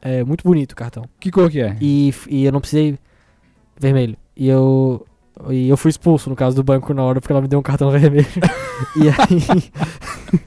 [0.00, 1.04] É, muito bonito o cartão.
[1.18, 1.76] Que cor que é?
[1.80, 2.98] E, e eu não precisei.
[3.78, 4.16] Vermelho.
[4.36, 5.06] E eu.
[5.50, 7.62] E eu fui expulso no caso do banco na hora porque ela me deu um
[7.62, 8.26] cartão vermelho.
[8.96, 9.72] e aí.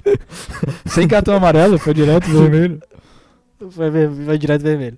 [0.88, 2.82] Sem cartão amarelo, foi direto vermelho.
[3.71, 3.91] Foi,
[4.25, 4.97] foi direto vermelho.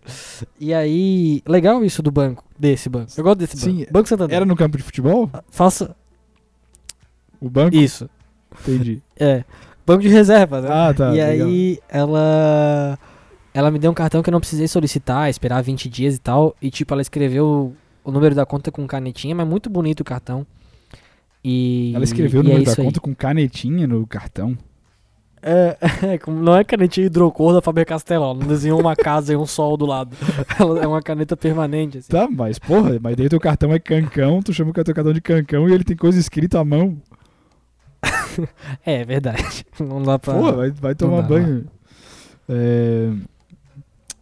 [0.60, 1.42] E aí.
[1.48, 2.44] Legal isso do banco.
[2.58, 3.12] Desse banco.
[3.18, 3.94] Eu gosto desse Sim, banco.
[3.94, 4.36] Banco Santander.
[4.36, 5.30] Era no campo de futebol?
[5.50, 5.96] Faça.
[7.40, 7.76] O banco?
[7.76, 8.10] Isso.
[8.62, 9.02] Entendi.
[9.22, 9.44] É.
[9.86, 10.70] Banco de reserva, né?
[10.72, 11.10] Ah, tá.
[11.10, 11.48] e legal.
[11.48, 12.98] aí ela
[13.54, 16.56] ela me deu um cartão que eu não precisei solicitar, esperar 20 dias e tal,
[16.62, 20.46] e tipo ela escreveu o número da conta com canetinha, mas muito bonito o cartão.
[21.44, 22.86] E Ela escreveu o é número da isso aí.
[22.88, 24.58] conta com canetinha no cartão.
[25.42, 29.46] É, é, não é canetinha hidrocor da Faber Castell, não desenhou uma casa e um
[29.46, 30.16] sol do lado.
[30.60, 32.10] Ela é uma caneta permanente assim.
[32.12, 35.22] Tá, mas porra, mas daí teu cartão é cancão, tu chama o teu cartão de
[35.22, 36.98] cancão e ele tem coisa escrita à mão.
[38.86, 39.66] É, é verdade.
[39.80, 41.66] Não dá pra Porra, vai, vai tomar dá, banho.
[42.48, 43.10] É...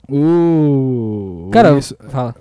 [0.09, 1.49] O.
[1.51, 2.33] Cara, isso- fala.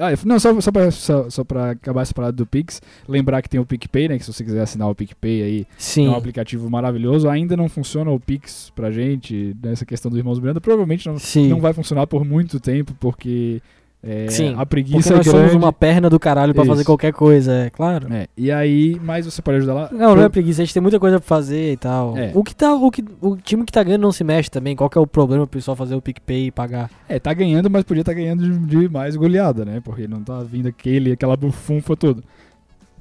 [0.00, 3.48] Ah, não, só, só, pra, só, só pra acabar essa parada do Pix, lembrar que
[3.48, 4.18] tem o PicPay, né?
[4.18, 6.06] Que se você quiser assinar o PicPay aí, Sim.
[6.06, 7.28] é um aplicativo maravilhoso.
[7.28, 10.60] Ainda não funciona o Pix pra gente, nessa questão do Irmãos Miranda.
[10.60, 11.48] Provavelmente não, Sim.
[11.48, 13.60] não vai funcionar por muito tempo, porque
[14.02, 15.62] é, Sim, a Porque preguiça nós é somos grande.
[15.62, 18.10] uma perna do caralho pra fazer qualquer coisa, é claro.
[18.10, 19.88] É, e aí, mas você pode ajudar lá.
[19.92, 22.16] Não, não é preguiça, a gente tem muita coisa pra fazer e tal.
[22.16, 22.32] É.
[22.34, 24.74] O que tá, o que o time que tá ganhando não se mexe também.
[24.74, 26.90] Qual que é o problema pro pessoal fazer o PicPay e pagar?
[27.06, 29.82] É, tá ganhando, mas podia estar ganhando de, de mais goleada, né?
[29.84, 32.22] Porque não tá vindo aquele, aquela bufunfa toda.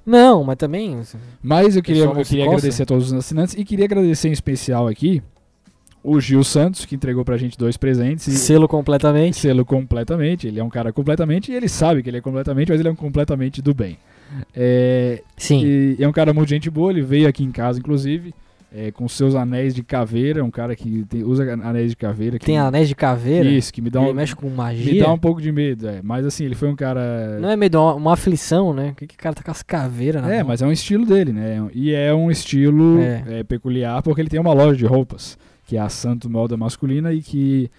[0.05, 3.63] Não, mas também assim, Mas eu queria, eu queria agradecer a todos os assinantes e
[3.63, 5.21] queria agradecer em especial aqui
[6.03, 8.27] o Gil Santos, que entregou pra gente dois presentes.
[8.27, 9.37] E selo completamente.
[9.37, 10.47] selo completamente.
[10.47, 12.91] Ele é um cara completamente e ele sabe que ele é completamente, mas ele é
[12.91, 13.97] um completamente do bem.
[14.55, 15.63] É, Sim.
[15.65, 18.33] e é um cara muito gente boa, ele veio aqui em casa, inclusive,
[18.71, 20.43] é, com seus anéis de caveira.
[20.45, 22.37] Um cara que tem- usa anéis de caveira.
[22.37, 23.49] Que, Tem anéis de caveira.
[23.49, 25.03] Isso, que me dá ele um, mexe com me magia.
[25.03, 25.99] dá um pouco de medo, é.
[26.03, 27.39] Mas assim, ele foi um cara.
[27.39, 28.89] Não é meio de uma, uma aflição, né?
[28.91, 30.49] O que, que o cara tá com as caveiras na É, mão?
[30.49, 31.67] mas é um estilo dele, né?
[31.73, 33.23] E é um estilo É.
[33.39, 35.37] é, peculiar porque ele tem uma loja de roupas,
[35.69, 37.69] que é a Santo Moda Masculina e que,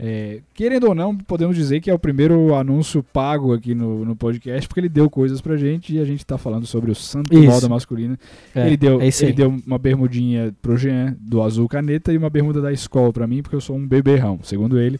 [0.00, 4.16] é, querendo ou não, podemos dizer que é o primeiro anúncio pago aqui no, no
[4.16, 7.32] podcast, porque ele deu coisas pra gente e a gente tá falando sobre o Santo
[7.32, 7.46] Isso.
[7.46, 8.18] Moda Masculina.
[8.52, 12.28] É, ele deu, é ele deu uma bermudinha pro Jean do azul caneta e uma
[12.28, 14.98] bermuda da escola pra mim, porque eu sou um beberrão, segundo ele.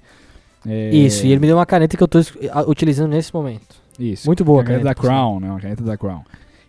[0.64, 2.20] É, Isso, e ele me deu uma caneta que eu tô
[2.68, 3.74] utilizando nesse momento.
[3.98, 4.28] Isso.
[4.28, 5.08] Muito boa a caneta, caneta, da.
[5.08, 5.50] Crown, né?
[5.50, 6.22] Uma caneta da Crown.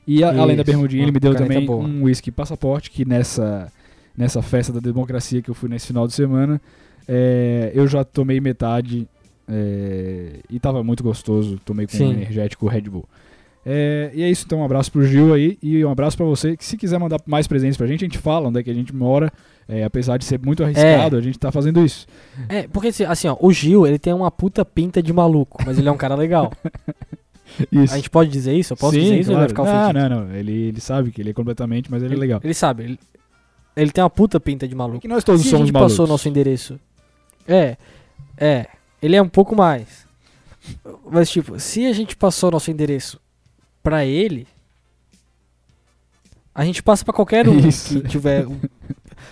[0.08, 1.84] E a- além da bermudinha, ele me deu também boa.
[1.86, 3.72] um whisky passaporte, que nessa,
[4.18, 6.60] nessa festa da democracia que eu fui nesse final de semana,
[7.08, 9.08] é, eu já tomei metade
[9.48, 11.60] é, e tava muito gostoso.
[11.64, 12.08] Tomei com Sim.
[12.08, 13.06] um energético Red Bull.
[13.70, 16.56] É, e é isso, então um abraço pro Gil aí e um abraço pra você.
[16.56, 18.74] Que se quiser mandar mais presentes pra gente, a gente fala onde é que a
[18.74, 19.32] gente mora.
[19.70, 22.08] É, apesar de ser muito arriscado, a gente tá fazendo isso.
[22.48, 25.90] É, porque assim, ó, o Gil, ele tem uma puta pinta de maluco, mas ele
[25.90, 26.54] é um cara legal.
[27.72, 27.94] Isso.
[27.94, 28.74] A gente pode dizer isso?
[28.74, 29.70] Eu posso Sim, dizer isso ou ele vai claro.
[29.70, 30.10] ficar ofendido?
[30.10, 30.36] Não, não, não.
[30.36, 32.42] Ele, ele sabe que ele é completamente, mas ele, é legal.
[32.44, 33.00] Ele sabe, ele,
[33.78, 35.00] ele tem uma puta pinta de maluco.
[35.00, 35.94] Que nós todos Se a somos gente malucos.
[35.94, 36.80] passou o nosso endereço.
[37.48, 37.78] É,
[38.38, 38.68] é.
[39.02, 40.06] Ele é um pouco mais.
[41.10, 43.20] Mas, tipo, se a gente passou o nosso endereço
[43.82, 44.46] pra ele,
[46.54, 48.02] a gente passa pra qualquer um Isso.
[48.02, 48.48] que tiver.
[48.48, 48.60] um-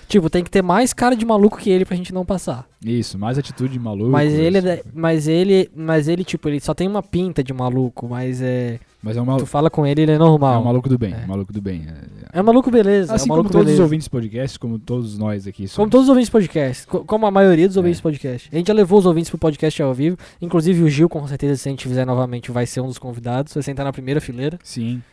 [0.07, 2.67] tipo, tem que ter mais cara de maluco que ele pra gente não passar.
[2.83, 4.09] Isso, mais atitude de maluco.
[4.11, 8.07] Mas ele, é mas ele, mas ele, tipo, ele só tem uma pinta de maluco,
[8.07, 8.79] mas é.
[9.05, 9.45] Mas é um Tu maluco.
[9.45, 10.61] fala com ele, ele é É normal.
[10.61, 11.27] um maluco do bem, É.
[11.27, 11.85] maluco do bem.
[12.33, 13.81] É- É maluco beleza, Assim é como maluco todos beleza.
[13.83, 15.57] os ouvintes podcasts, como todos nós aqui.
[15.63, 15.91] Como somos.
[15.91, 18.01] todos os ouvintes do podcast, co- como a maioria dos ouvintes É.
[18.01, 18.49] do podcast.
[18.51, 21.55] A gente já levou os ouvintes pro podcast ao vivo, inclusive o Gil, com certeza,
[21.55, 24.57] se a gente fizer novamente, vai ser um dos convidados, vai sentar na primeira fileira,
[24.63, 25.03] Sim.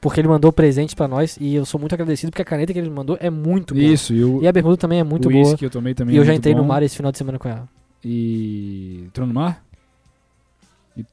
[0.00, 2.78] porque ele mandou presentes pra nós e eu sou muito agradecido porque a caneta que
[2.78, 3.86] ele mandou é muito boa.
[3.86, 5.56] Isso, e o, E a bermuda também é muito o boa.
[5.58, 6.68] que eu tomei também E eu é já muito entrei no bom.
[6.68, 7.68] mar esse final de semana com ela.
[8.02, 9.04] E.
[9.08, 9.62] Entrou no mar?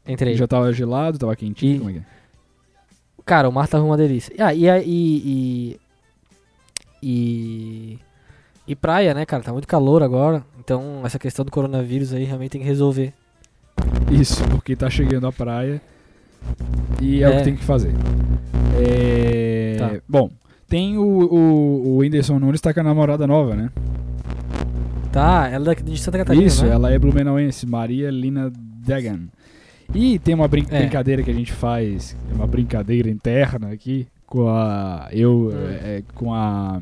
[0.08, 0.36] Entrei.
[0.36, 1.76] Já tava gelado, tava quentinho.
[1.76, 2.19] E- Como é que é?
[3.30, 4.34] Cara, o mar tava uma delícia.
[4.40, 5.78] Ah, e, e,
[7.04, 8.00] e, e.
[8.68, 9.44] E praia, né, cara?
[9.44, 10.44] Tá muito calor agora.
[10.60, 13.14] Então, essa questão do coronavírus aí realmente tem que resolver.
[14.12, 15.80] Isso, porque tá chegando a praia
[17.00, 17.38] e é, o É.
[17.38, 17.94] que tem que fazer.
[18.82, 19.92] É, Tá.
[20.10, 20.32] Bom,
[20.68, 23.70] tem o, o, o Whindersson Nunes tá com a namorada nova, né?
[25.12, 26.72] Tá, ela é de Santa Catarina, Isso, né?
[26.72, 29.28] ela é blumenauense, Maria Lina Degan.
[29.94, 30.80] E tem uma brin- É.
[30.82, 35.08] brincadeira que a gente faz, uma brincadeira interna aqui, com a.
[35.12, 35.70] Eu, Hum.
[35.84, 36.80] é, com a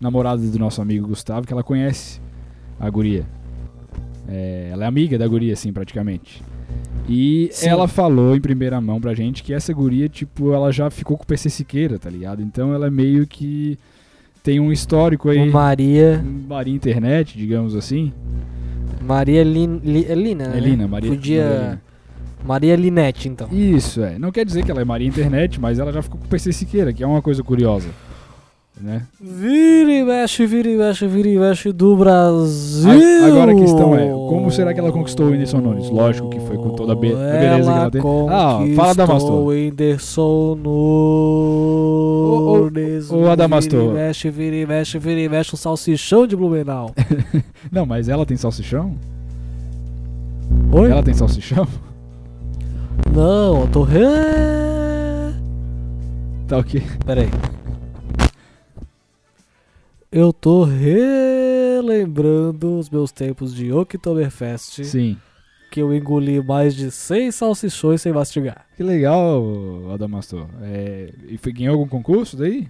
[0.00, 2.20] namorada do nosso amigo Gustavo, que ela conhece
[2.80, 3.24] a guria.
[4.28, 6.42] É, ela é amiga da guria, assim, praticamente.
[7.08, 7.68] E Sim.
[7.68, 11.22] ela falou em primeira mão pra gente que essa guria, tipo, ela já ficou com
[11.22, 12.42] o PC Siqueira, tá ligado?
[12.42, 13.78] Então ela é meio que
[14.42, 15.48] tem um histórico aí.
[15.48, 16.24] Maria.
[16.48, 18.12] Maria Internet, digamos assim.
[19.00, 20.56] Maria Lin, Li- é Lina, né?
[20.56, 21.10] É Lina, Maria.
[21.10, 21.44] Podia.
[21.44, 21.82] Maria Lina.
[22.46, 23.48] Maria Linete, então.
[23.52, 24.18] Isso, é.
[24.18, 26.52] Não quer dizer que ela é Maria Internet, mas ela já ficou com o PC
[26.52, 27.88] Siqueira, que é uma coisa curiosa.
[28.78, 29.04] Né?
[29.18, 32.90] Vira e mexe, vira e mexe, vira e mexe do Brasil.
[33.24, 35.88] A- Agora a questão é, como será que ela conquistou o Whindersson Nunes?
[35.88, 38.00] Lógico que foi com toda a, be- a beleza que ela tem.
[38.28, 39.32] Ah, ó, fala da conquistou Mastor.
[39.32, 40.54] o Whindersson
[42.66, 43.10] Nunes.
[43.10, 43.80] ô, Adamastor.
[43.80, 46.92] Vira e mexe, vira e mexe, vira e mexe, um salsichão de Blumenau.
[47.72, 48.94] Não, mas ela tem salsichão?
[50.72, 50.90] Oi?
[50.90, 51.66] Ela tem salsichão?
[53.14, 54.00] Não, eu tô re...
[56.48, 56.82] Tá ok.
[57.04, 57.28] Peraí.
[60.12, 65.16] Eu tô relembrando os meus tempos de Oktoberfest, Sim.
[65.70, 68.64] que eu engoli mais de 100 salsichões sem mastigar.
[68.76, 69.42] Que legal,
[69.92, 70.46] Adamastor.
[70.62, 72.68] É, e foi, ganhou algum concurso daí?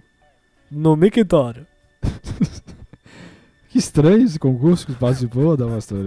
[0.71, 1.67] No mictório.
[3.69, 5.99] Que estranho esse concurso que participou, Adamastor.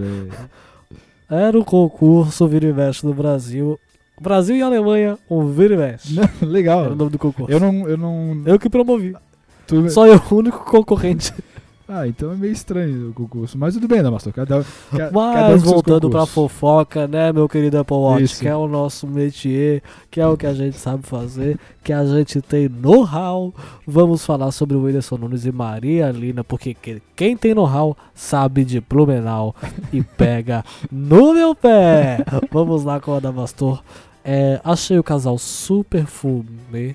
[1.30, 1.36] É...
[1.46, 3.78] Era o concurso Vira e Mexe do Brasil.
[4.20, 6.20] Brasil e Alemanha, um Vira e Mexe.
[6.44, 6.84] Legal.
[6.84, 7.50] Era o nome do concurso.
[7.50, 7.88] Eu não.
[7.88, 9.14] Eu não Eu que promovi.
[9.66, 11.32] tu- Só eu, o único concorrente.
[11.92, 13.58] Ah, então é meio estranho o concurso.
[13.58, 14.32] Mas tudo bem, Adamastor.
[14.32, 14.64] Cada, ca-
[14.96, 18.40] cada um Mas com seus voltando pra fofoca, né, meu querido Apple Watch, Isso.
[18.42, 22.04] que é o nosso métier, que é o que a gente sabe fazer, que a
[22.06, 23.52] gente tem know-how.
[23.84, 28.64] Vamos falar sobre o Whindersson Nunes e Maria Lina, porque que- quem tem know-how sabe
[28.64, 29.52] de Blumenau
[29.92, 32.24] e pega no meu pé.
[32.52, 33.82] Vamos lá com a Adamastor.
[34.32, 36.94] É, achei o casal super fumê.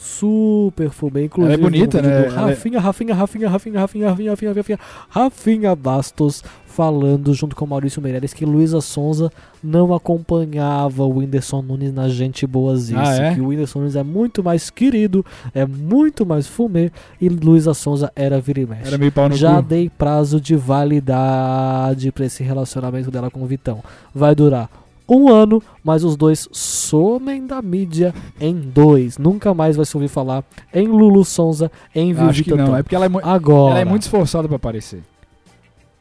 [0.00, 1.54] Super fumê, inclusive.
[1.54, 2.26] Ela é bonita, né?
[2.26, 8.00] é- Rafinha, Rafinha, Rafinha, Rafinha, Rafinha, Rafinha, Rafinha, Rafinha, Rafinha Bastos falando junto com Maurício
[8.00, 13.34] Meirelles que Luísa Sonza não acompanhava o Whindersson Nunes na gente boazice, Ah, é?
[13.34, 18.12] que o Whindersson Nunes é muito mais querido, é muito mais fumê e Luísa Sonza
[18.14, 18.86] era vira e mexe.
[18.86, 19.62] Era meio pau no Já cu.
[19.62, 23.82] dei prazo de validade pra esse relacionamento dela com o Vitão.
[24.14, 24.70] Vai durar
[25.08, 29.16] um ano, mas os dois somem da mídia em dois.
[29.18, 32.76] Nunca mais vai se ouvir falar em Lulu Sonza, em Acho que não.
[32.76, 35.02] É porque ela é, Agora, ela é muito esforçada pra aparecer.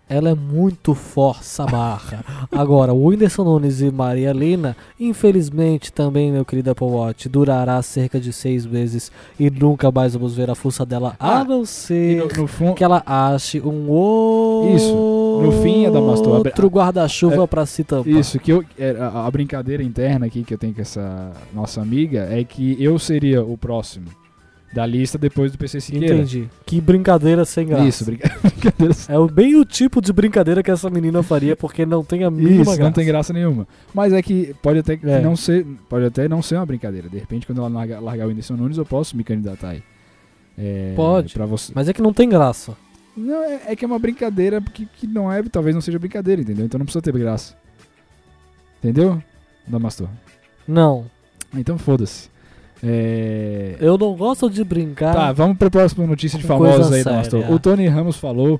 [0.09, 2.23] Ela é muito força barra.
[2.51, 8.19] Agora, o Whindersson Nunes e Maria Lina, infelizmente também, meu querido Apple Watch, durará cerca
[8.19, 12.17] de seis meses e nunca mais vamos ver a força dela, Ah, a não ser
[12.17, 12.73] no, no fundo.
[12.75, 15.17] que ela ache um outro Isso.
[15.43, 18.07] No fim, Adamastor, abre- guarda-chuva é- pra se tampar.
[18.11, 21.81] Isso, que eu, é, a, a brincadeira interna aqui que eu tenho com essa nossa
[21.81, 24.05] amiga é que eu seria o próximo
[24.77, 26.15] da lista depois do PC Siqueira.
[26.17, 26.47] Entendi.
[26.63, 27.87] Que brincadeira sem graça.
[27.87, 28.93] Isso, brinca- brincadeira.
[29.09, 32.29] É o- bem o tipo de brincadeira que essa menina faria, porque não tem a
[32.29, 32.83] mínima Isso, graça.
[32.83, 33.67] não tem graça nenhuma.
[33.91, 35.19] Mas é que pode até É.
[35.19, 37.09] não ser, pode até não ser uma brincadeira.
[37.09, 39.83] De repente, quando ela largar, largar o Whindersson Nunes, eu posso me candidatar aí.
[40.55, 41.33] É, Pode.
[41.35, 41.71] Você.
[41.73, 42.77] Mas é que não tem graça.
[43.15, 46.39] Não, é, é que é uma brincadeira que, que não é, talvez não seja brincadeira,
[46.41, 46.65] entendeu?
[46.65, 47.55] Então não precisa ter graça.
[48.79, 49.21] Entendeu?
[49.67, 50.07] Damastor.
[50.67, 51.05] Não.
[51.55, 52.29] Então foda-se.
[52.83, 53.75] É...
[53.79, 55.13] Eu não gosto de brincar.
[55.13, 57.11] Tá, vamos pra próxima notícia de famosos aí, séria.
[57.29, 57.51] Damastor.
[57.51, 58.59] O Tony Ramos falou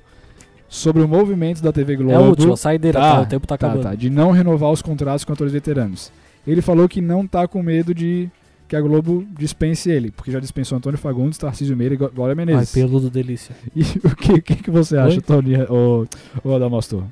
[0.68, 2.12] sobre o movimento da TV Globo.
[2.12, 3.82] é a última, saideira, tá, Tá, O tempo tá tá, acabando.
[3.84, 6.10] tá, de não renovar os contratos com atores veteranos.
[6.46, 8.28] Ele falou que não tá com medo de
[8.66, 12.34] que a Globo dispense ele, porque já dispensou Antônio Fagundes, Tarcísio Meira e Glória Ai,
[12.34, 12.72] Menezes.
[12.72, 13.54] peludo delícia.
[13.74, 15.20] E o que, que, que você acha, Oi?
[15.22, 16.06] Tony, ô,
[16.44, 17.02] ô Adamastor?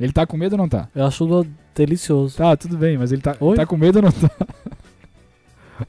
[0.00, 0.88] Ele tá com medo ou não tá?
[0.94, 2.36] Eu acho delicioso.
[2.36, 3.54] Tá, tudo bem, mas ele tá, Oi?
[3.56, 4.30] tá com medo ou não tá?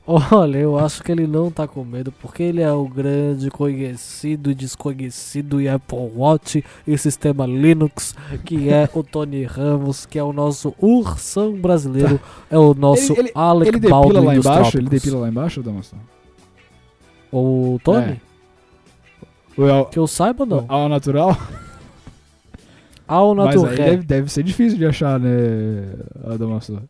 [0.05, 4.51] Olha, eu acho que ele não tá com medo, porque ele é o grande conhecido
[4.51, 8.15] e desconhecido e Apple Watch e sistema Linux,
[8.45, 12.19] que é o Tony Ramos, que é o nosso ursão brasileiro,
[12.49, 14.77] é o nosso Ele- ele- Alec ele depila Baldwin lá embaixo?
[14.77, 15.99] Ele depila lá embaixo, Adamastor?
[17.31, 18.21] O Tony?
[19.57, 19.83] É.
[19.91, 20.65] Que eu saiba, não.
[20.67, 21.37] ao natural?
[23.07, 23.71] Ao Mas natural.
[23.71, 25.29] aí deve, deve ser difícil de achar, né,
[26.25, 26.81] Adamastor?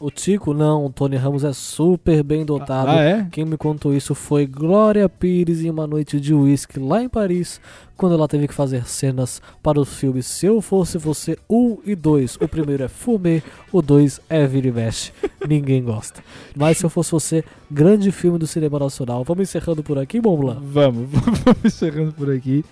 [0.00, 0.86] O Tico, não.
[0.86, 2.88] O Tony Ramos é super bem dotado.
[2.90, 3.28] Ah, é?
[3.30, 7.60] Quem me contou isso foi Glória Pires em uma noite de uísque lá em Paris,
[7.98, 11.94] quando ela teve que fazer cenas para os filmes Se Eu Fosse Você 1 e
[11.94, 12.38] 2.
[12.40, 15.12] O primeiro é Fumê, o 2 é Vira e Mexe.
[15.46, 16.24] Ninguém gosta.
[16.56, 19.22] Mas Se Eu Fosse Você, grande filme do cinema nacional.
[19.22, 20.62] Vamos encerrando por aqui, Montblanc?
[20.64, 22.64] Vamos, vamos encerrando por aqui,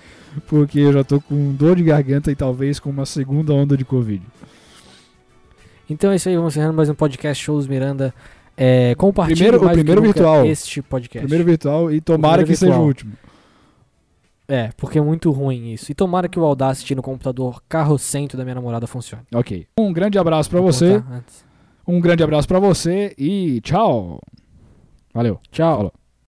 [0.47, 3.85] porque eu já tô com dor de garganta e talvez com uma segunda onda de
[3.85, 4.23] Covid.
[5.89, 8.13] Então é isso aí, vamos encerrando mais um podcast Shows Miranda.
[8.57, 10.45] É, compartilhe Primeiro- o mais que primeiro virtual.
[10.47, 11.21] este podcast.
[11.27, 12.87] Primeiro virtual e tomara que seja o virtual.
[12.87, 13.13] último.
[14.49, 15.93] É, porque é muito ruim isso.
[15.93, 19.23] E tomara que o Audacity no computador carro-cento da minha namorada funcione.
[19.35, 19.67] Ok.
[19.79, 21.03] Um grande abraço pra Vou você.
[21.13, 21.45] antes.
[21.87, 24.21] Um grande abraço pra você e tchau.
[25.15, 25.39] Valeu.
[25.51, 25.77] Tchau.
[25.77, 25.93] Falou.